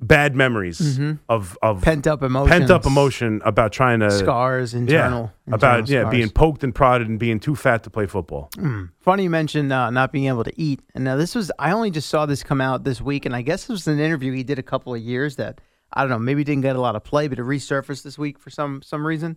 bad 0.00 0.34
memories 0.34 0.80
mm-hmm. 0.80 1.12
of 1.28 1.58
of 1.62 1.82
Pent 1.82 2.06
up 2.06 2.22
emotions. 2.22 2.58
pent 2.58 2.70
up 2.70 2.86
emotion 2.86 3.42
about 3.44 3.72
trying 3.72 4.00
to 4.00 4.10
Scars, 4.10 4.72
yeah, 4.72 4.80
internal. 4.80 5.32
about 5.46 5.80
internal 5.80 6.04
yeah 6.04 6.10
being 6.10 6.30
poked 6.30 6.64
and 6.64 6.74
prodded 6.74 7.08
and 7.08 7.18
being 7.18 7.38
too 7.38 7.54
fat 7.54 7.82
to 7.82 7.90
play 7.90 8.06
football. 8.06 8.48
Mm. 8.56 8.90
Funny 9.00 9.24
you 9.24 9.30
mentioned 9.30 9.72
uh, 9.72 9.90
not 9.90 10.10
being 10.10 10.26
able 10.26 10.44
to 10.44 10.52
eat. 10.60 10.80
And 10.94 11.04
now 11.04 11.16
this 11.16 11.34
was, 11.34 11.52
I 11.58 11.72
only 11.72 11.90
just 11.90 12.08
saw 12.08 12.24
this 12.26 12.42
come 12.42 12.60
out 12.60 12.84
this 12.84 13.00
week, 13.00 13.26
and 13.26 13.36
I 13.36 13.42
guess 13.42 13.68
it 13.68 13.72
was 13.72 13.86
an 13.86 14.00
interview 14.00 14.32
he 14.32 14.42
did 14.42 14.58
a 14.58 14.62
couple 14.62 14.94
of 14.94 15.00
years 15.00 15.36
that, 15.36 15.60
I 15.92 16.02
don't 16.02 16.10
know, 16.10 16.18
maybe 16.18 16.44
didn't 16.44 16.62
get 16.62 16.76
a 16.76 16.80
lot 16.80 16.96
of 16.96 17.04
play, 17.04 17.28
but 17.28 17.38
it 17.38 17.42
resurfaced 17.42 18.02
this 18.02 18.18
week 18.18 18.38
for 18.38 18.50
some 18.50 18.80
some 18.82 19.06
reason. 19.06 19.36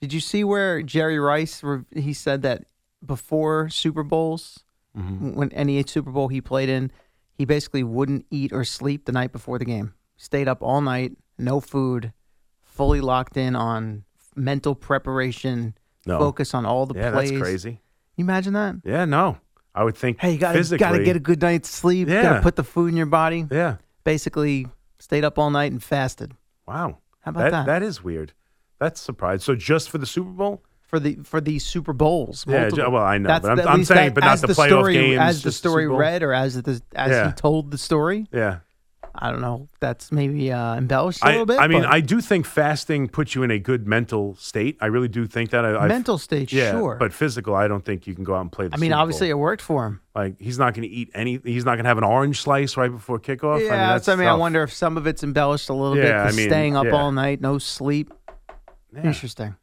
Did 0.00 0.12
you 0.12 0.20
see 0.20 0.44
where 0.44 0.82
Jerry 0.82 1.18
Rice, 1.18 1.62
he 1.94 2.12
said 2.12 2.42
that 2.42 2.64
before 3.04 3.68
Super 3.68 4.02
Bowls, 4.02 4.64
mm-hmm. 4.96 5.34
when 5.34 5.52
any 5.52 5.82
Super 5.86 6.10
Bowl 6.10 6.28
he 6.28 6.40
played 6.40 6.68
in, 6.68 6.90
he 7.38 7.44
basically 7.46 7.82
wouldn't 7.84 8.26
eat 8.30 8.52
or 8.52 8.64
sleep 8.64 9.06
the 9.06 9.12
night 9.12 9.32
before 9.32 9.58
the 9.58 9.64
game. 9.64 9.94
Stayed 10.18 10.48
up 10.48 10.62
all 10.62 10.80
night, 10.82 11.12
no 11.38 11.60
food, 11.60 12.12
fully 12.64 13.00
locked 13.00 13.36
in 13.36 13.54
on 13.56 14.04
mental 14.36 14.74
preparation, 14.74 15.74
No. 16.04 16.18
focus 16.18 16.52
on 16.52 16.66
all 16.66 16.84
the 16.86 16.94
Yeah, 16.98 17.12
plays. 17.12 17.30
that's 17.30 17.40
crazy. 17.42 17.80
You 18.16 18.24
imagine 18.24 18.52
that? 18.54 18.76
Yeah, 18.84 19.04
no, 19.04 19.38
I 19.74 19.84
would 19.84 19.96
think. 19.96 20.18
Hey, 20.18 20.32
you 20.32 20.38
gotta 20.38 20.58
physically, 20.58 20.78
gotta 20.84 21.04
get 21.04 21.14
a 21.16 21.20
good 21.20 21.40
night's 21.40 21.70
sleep. 21.70 22.08
Yeah. 22.08 22.22
Gotta 22.22 22.42
put 22.42 22.56
the 22.56 22.64
food 22.64 22.88
in 22.90 22.96
your 22.96 23.06
body. 23.06 23.46
Yeah, 23.50 23.76
Basically, 24.04 24.66
stayed 24.98 25.24
up 25.24 25.38
all 25.38 25.50
night 25.50 25.70
and 25.72 25.82
fasted 25.82 26.34
wow. 26.66 26.98
How 27.20 27.30
about 27.30 27.50
that? 27.50 27.66
That 27.66 27.82
is 27.82 28.02
weird. 28.04 28.32
That's 28.78 29.00
surprised. 29.00 29.42
So 29.42 29.54
just 29.54 29.88
for 29.90 29.98
the 29.98 30.06
Super 30.06 30.30
Bowl? 30.30 30.62
For 30.88 30.98
the 30.98 31.14
for 31.22 31.40
the 31.40 31.58
Super 31.60 31.92
Bowls. 31.92 32.44
Yeah, 32.48 32.62
multiple- 32.62 32.84
ju- 32.86 32.90
well, 32.90 33.04
I 33.04 33.18
know, 33.18 33.28
That's- 33.28 33.42
but 33.56 33.66
I'm- 33.66 33.68
I'm 33.80 33.84
saying, 33.84 34.06
that- 34.08 34.14
but 34.14 34.24
not 34.24 34.32
as 34.32 34.40
the 34.40 34.48
playoff 34.48 34.66
story, 34.66 34.94
games, 34.94 35.20
As 35.20 35.42
the 35.42 35.52
story 35.52 35.86
read, 35.86 36.22
or 36.24 36.32
as 36.32 36.60
the 36.60 36.82
as 36.96 37.10
Yeah. 37.10 37.26
he 37.28 37.32
told 37.34 37.70
the 37.70 37.78
story. 37.78 38.26
Yeah. 38.32 38.56
I 39.20 39.32
don't 39.32 39.40
know. 39.40 39.66
That's 39.80 40.12
maybe 40.12 40.52
uh, 40.52 40.76
embellished 40.76 41.24
a 41.24 41.26
I, 41.26 41.30
little 41.32 41.46
bit. 41.46 41.58
I 41.58 41.66
mean, 41.66 41.84
I 41.84 41.98
do 41.98 42.20
think 42.20 42.46
fasting 42.46 43.08
puts 43.08 43.34
you 43.34 43.42
in 43.42 43.50
a 43.50 43.58
good 43.58 43.84
mental 43.84 44.36
state. 44.36 44.76
I 44.80 44.86
really 44.86 45.08
do 45.08 45.26
think 45.26 45.50
that. 45.50 45.64
I, 45.64 45.88
mental 45.88 46.18
state, 46.18 46.52
yeah, 46.52 46.70
sure. 46.70 46.94
but 47.00 47.12
physical, 47.12 47.56
I 47.56 47.66
don't 47.66 47.84
think 47.84 48.06
you 48.06 48.14
can 48.14 48.22
go 48.22 48.36
out 48.36 48.42
and 48.42 48.52
play 48.52 48.68
the 48.68 48.74
I 48.74 48.78
mean, 48.78 48.90
Super 48.92 49.00
obviously, 49.00 49.26
Bowl. 49.32 49.40
it 49.40 49.42
worked 49.42 49.62
for 49.62 49.86
him. 49.86 50.00
like 50.14 50.36
he's 50.38 50.56
not 50.56 50.72
going 50.74 50.88
to 50.88 50.94
eat 50.94 51.10
any. 51.14 51.40
He's 51.44 51.64
not 51.64 51.72
going 51.72 51.84
to 51.84 51.88
have 51.88 51.98
an 51.98 52.04
orange 52.04 52.40
slice 52.42 52.76
right 52.76 52.92
before 52.92 53.18
kickoff. 53.18 53.58
yeah, 53.58 53.66
I 53.66 53.70
mean, 53.70 53.70
that's. 53.70 54.06
that's 54.06 54.08
I 54.08 54.14
mean, 54.20 54.28
I 54.28 54.34
wonder 54.34 54.62
if 54.62 54.72
some 54.72 54.96
of 54.96 55.08
it's 55.08 55.24
embellished 55.24 55.68
a 55.68 55.74
little 55.74 55.96
Yeah, 55.96 56.24
bit. 56.24 56.34
I 56.34 56.36
mean, 56.36 56.48
staying 56.48 56.76
up 56.76 56.84
yeah. 56.84 56.92
all 56.92 57.10
night, 57.10 57.40
no 57.40 57.58
sleep. 57.58 58.12
Yeah. 58.94 59.02
Interesting. 59.02 59.56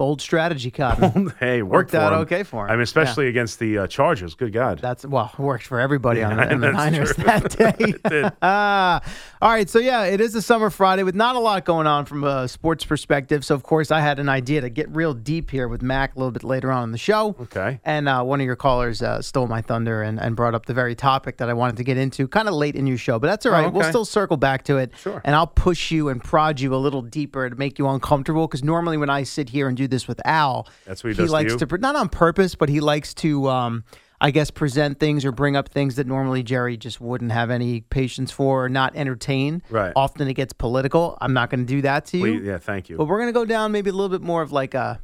Bold 0.00 0.22
strategy, 0.22 0.70
Cotton. 0.70 1.30
hey, 1.40 1.60
Worked 1.60 1.92
worked, 1.92 1.94
out 1.94 2.14
him. 2.14 2.20
okay 2.20 2.42
for 2.42 2.64
him. 2.64 2.70
I 2.70 2.76
mean, 2.76 2.84
especially 2.84 3.28
against 3.28 3.58
the 3.58 3.80
uh, 3.80 3.86
Chargers. 3.86 4.32
Good 4.32 4.50
God. 4.50 4.78
That's 4.78 5.04
well, 5.04 5.30
worked 5.38 5.66
for 5.66 5.78
everybody 5.78 6.22
on 6.22 6.38
the, 6.38 6.50
on 6.50 6.60
the 6.60 6.72
Niners 6.72 7.12
true. 7.14 7.24
that 7.24 8.02
day. 8.08 8.30
Ah, 8.40 9.02
all 9.42 9.50
right, 9.50 9.68
so 9.68 9.78
yeah, 9.78 10.04
it 10.04 10.22
is 10.22 10.34
a 10.34 10.40
summer 10.40 10.70
Friday 10.70 11.02
with 11.02 11.14
not 11.14 11.36
a 11.36 11.38
lot 11.38 11.66
going 11.66 11.86
on 11.86 12.06
from 12.06 12.24
a 12.24 12.48
sports 12.48 12.82
perspective. 12.82 13.44
So 13.44 13.54
of 13.54 13.62
course, 13.62 13.90
I 13.90 14.00
had 14.00 14.18
an 14.18 14.30
idea 14.30 14.62
to 14.62 14.70
get 14.70 14.88
real 14.88 15.12
deep 15.12 15.50
here 15.50 15.68
with 15.68 15.82
Mac 15.82 16.16
a 16.16 16.18
little 16.18 16.32
bit 16.32 16.44
later 16.44 16.72
on 16.72 16.84
in 16.84 16.92
the 16.92 16.96
show. 16.96 17.36
Okay. 17.38 17.78
And 17.84 18.08
uh, 18.08 18.22
one 18.22 18.40
of 18.40 18.46
your 18.46 18.56
callers 18.56 19.02
uh, 19.02 19.20
stole 19.20 19.48
my 19.48 19.60
thunder 19.60 20.00
and, 20.00 20.18
and 20.18 20.34
brought 20.34 20.54
up 20.54 20.64
the 20.64 20.72
very 20.72 20.94
topic 20.94 21.36
that 21.36 21.50
I 21.50 21.52
wanted 21.52 21.76
to 21.76 21.84
get 21.84 21.98
into 21.98 22.26
kind 22.26 22.48
of 22.48 22.54
late 22.54 22.74
in 22.74 22.86
your 22.86 22.96
show, 22.96 23.18
but 23.18 23.26
that's 23.26 23.44
all 23.44 23.52
right. 23.52 23.60
Oh, 23.60 23.64
right. 23.64 23.74
We'll 23.74 23.84
still 23.90 24.06
circle 24.06 24.38
back 24.38 24.64
to 24.64 24.78
it. 24.78 24.92
Sure. 24.96 25.20
And 25.26 25.36
I'll 25.36 25.46
push 25.46 25.90
you 25.90 26.08
and 26.08 26.24
prod 26.24 26.58
you 26.58 26.74
a 26.74 26.80
little 26.80 27.02
deeper 27.02 27.50
to 27.50 27.54
make 27.54 27.78
you 27.78 27.86
uncomfortable 27.86 28.46
because 28.46 28.64
normally 28.64 28.96
when 28.96 29.10
I 29.10 29.24
sit 29.24 29.50
here 29.50 29.68
and 29.68 29.76
do 29.76 29.89
this 29.90 30.08
with 30.08 30.20
Al, 30.26 30.68
That's 30.86 31.04
what 31.04 31.10
he 31.10 31.16
does 31.16 31.28
to 31.28 31.32
likes 31.32 31.56
to 31.56 31.66
pre- 31.66 31.78
not 31.78 31.96
on 31.96 32.08
purpose, 32.08 32.54
but 32.54 32.68
he 32.68 32.80
likes 32.80 33.14
to, 33.14 33.48
um, 33.48 33.84
I 34.20 34.30
guess, 34.30 34.50
present 34.50 34.98
things 35.00 35.24
or 35.24 35.32
bring 35.32 35.56
up 35.56 35.68
things 35.68 35.96
that 35.96 36.06
normally 36.06 36.42
Jerry 36.42 36.76
just 36.76 37.00
wouldn't 37.00 37.32
have 37.32 37.50
any 37.50 37.80
patience 37.82 38.30
for 38.30 38.64
or 38.64 38.68
not 38.68 38.94
entertain. 38.96 39.62
Right. 39.70 39.92
Often 39.96 40.28
it 40.28 40.34
gets 40.34 40.52
political. 40.52 41.16
I'm 41.20 41.32
not 41.32 41.50
going 41.50 41.60
to 41.60 41.66
do 41.66 41.82
that 41.82 42.06
to 42.06 42.18
you. 42.18 42.22
Well, 42.22 42.42
yeah, 42.42 42.58
thank 42.58 42.88
you. 42.88 42.96
But 42.96 43.06
we're 43.06 43.18
going 43.18 43.28
to 43.28 43.38
go 43.38 43.44
down 43.44 43.72
maybe 43.72 43.90
a 43.90 43.92
little 43.92 44.08
bit 44.08 44.22
more 44.22 44.42
of 44.42 44.52
like 44.52 44.74
a 44.74 45.00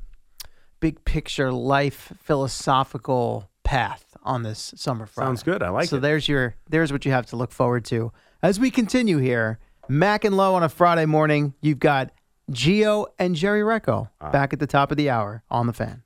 big 0.80 1.04
picture 1.04 1.52
life 1.52 2.12
philosophical 2.22 3.50
path 3.64 4.16
on 4.22 4.42
this 4.42 4.74
summer 4.76 5.06
Friday. 5.06 5.28
Sounds 5.28 5.42
good. 5.42 5.62
I 5.62 5.70
like 5.70 5.88
so 5.88 5.96
it. 5.96 6.00
there's 6.00 6.28
your 6.28 6.56
there's 6.68 6.92
what 6.92 7.04
you 7.04 7.12
have 7.12 7.26
to 7.26 7.36
look 7.36 7.52
forward 7.52 7.84
to 7.86 8.12
as 8.42 8.60
we 8.60 8.70
continue 8.70 9.18
here. 9.18 9.58
Mac 9.88 10.24
and 10.24 10.36
Low 10.36 10.54
on 10.54 10.62
a 10.62 10.68
Friday 10.68 11.06
morning. 11.06 11.54
You've 11.60 11.78
got 11.78 12.10
Gio 12.50 13.06
and 13.18 13.34
Jerry 13.34 13.60
Recco 13.62 14.08
Ah. 14.20 14.30
back 14.30 14.52
at 14.52 14.58
the 14.60 14.66
top 14.66 14.90
of 14.90 14.96
the 14.96 15.10
hour 15.10 15.42
on 15.50 15.66
the 15.66 15.72
fan. 15.72 16.02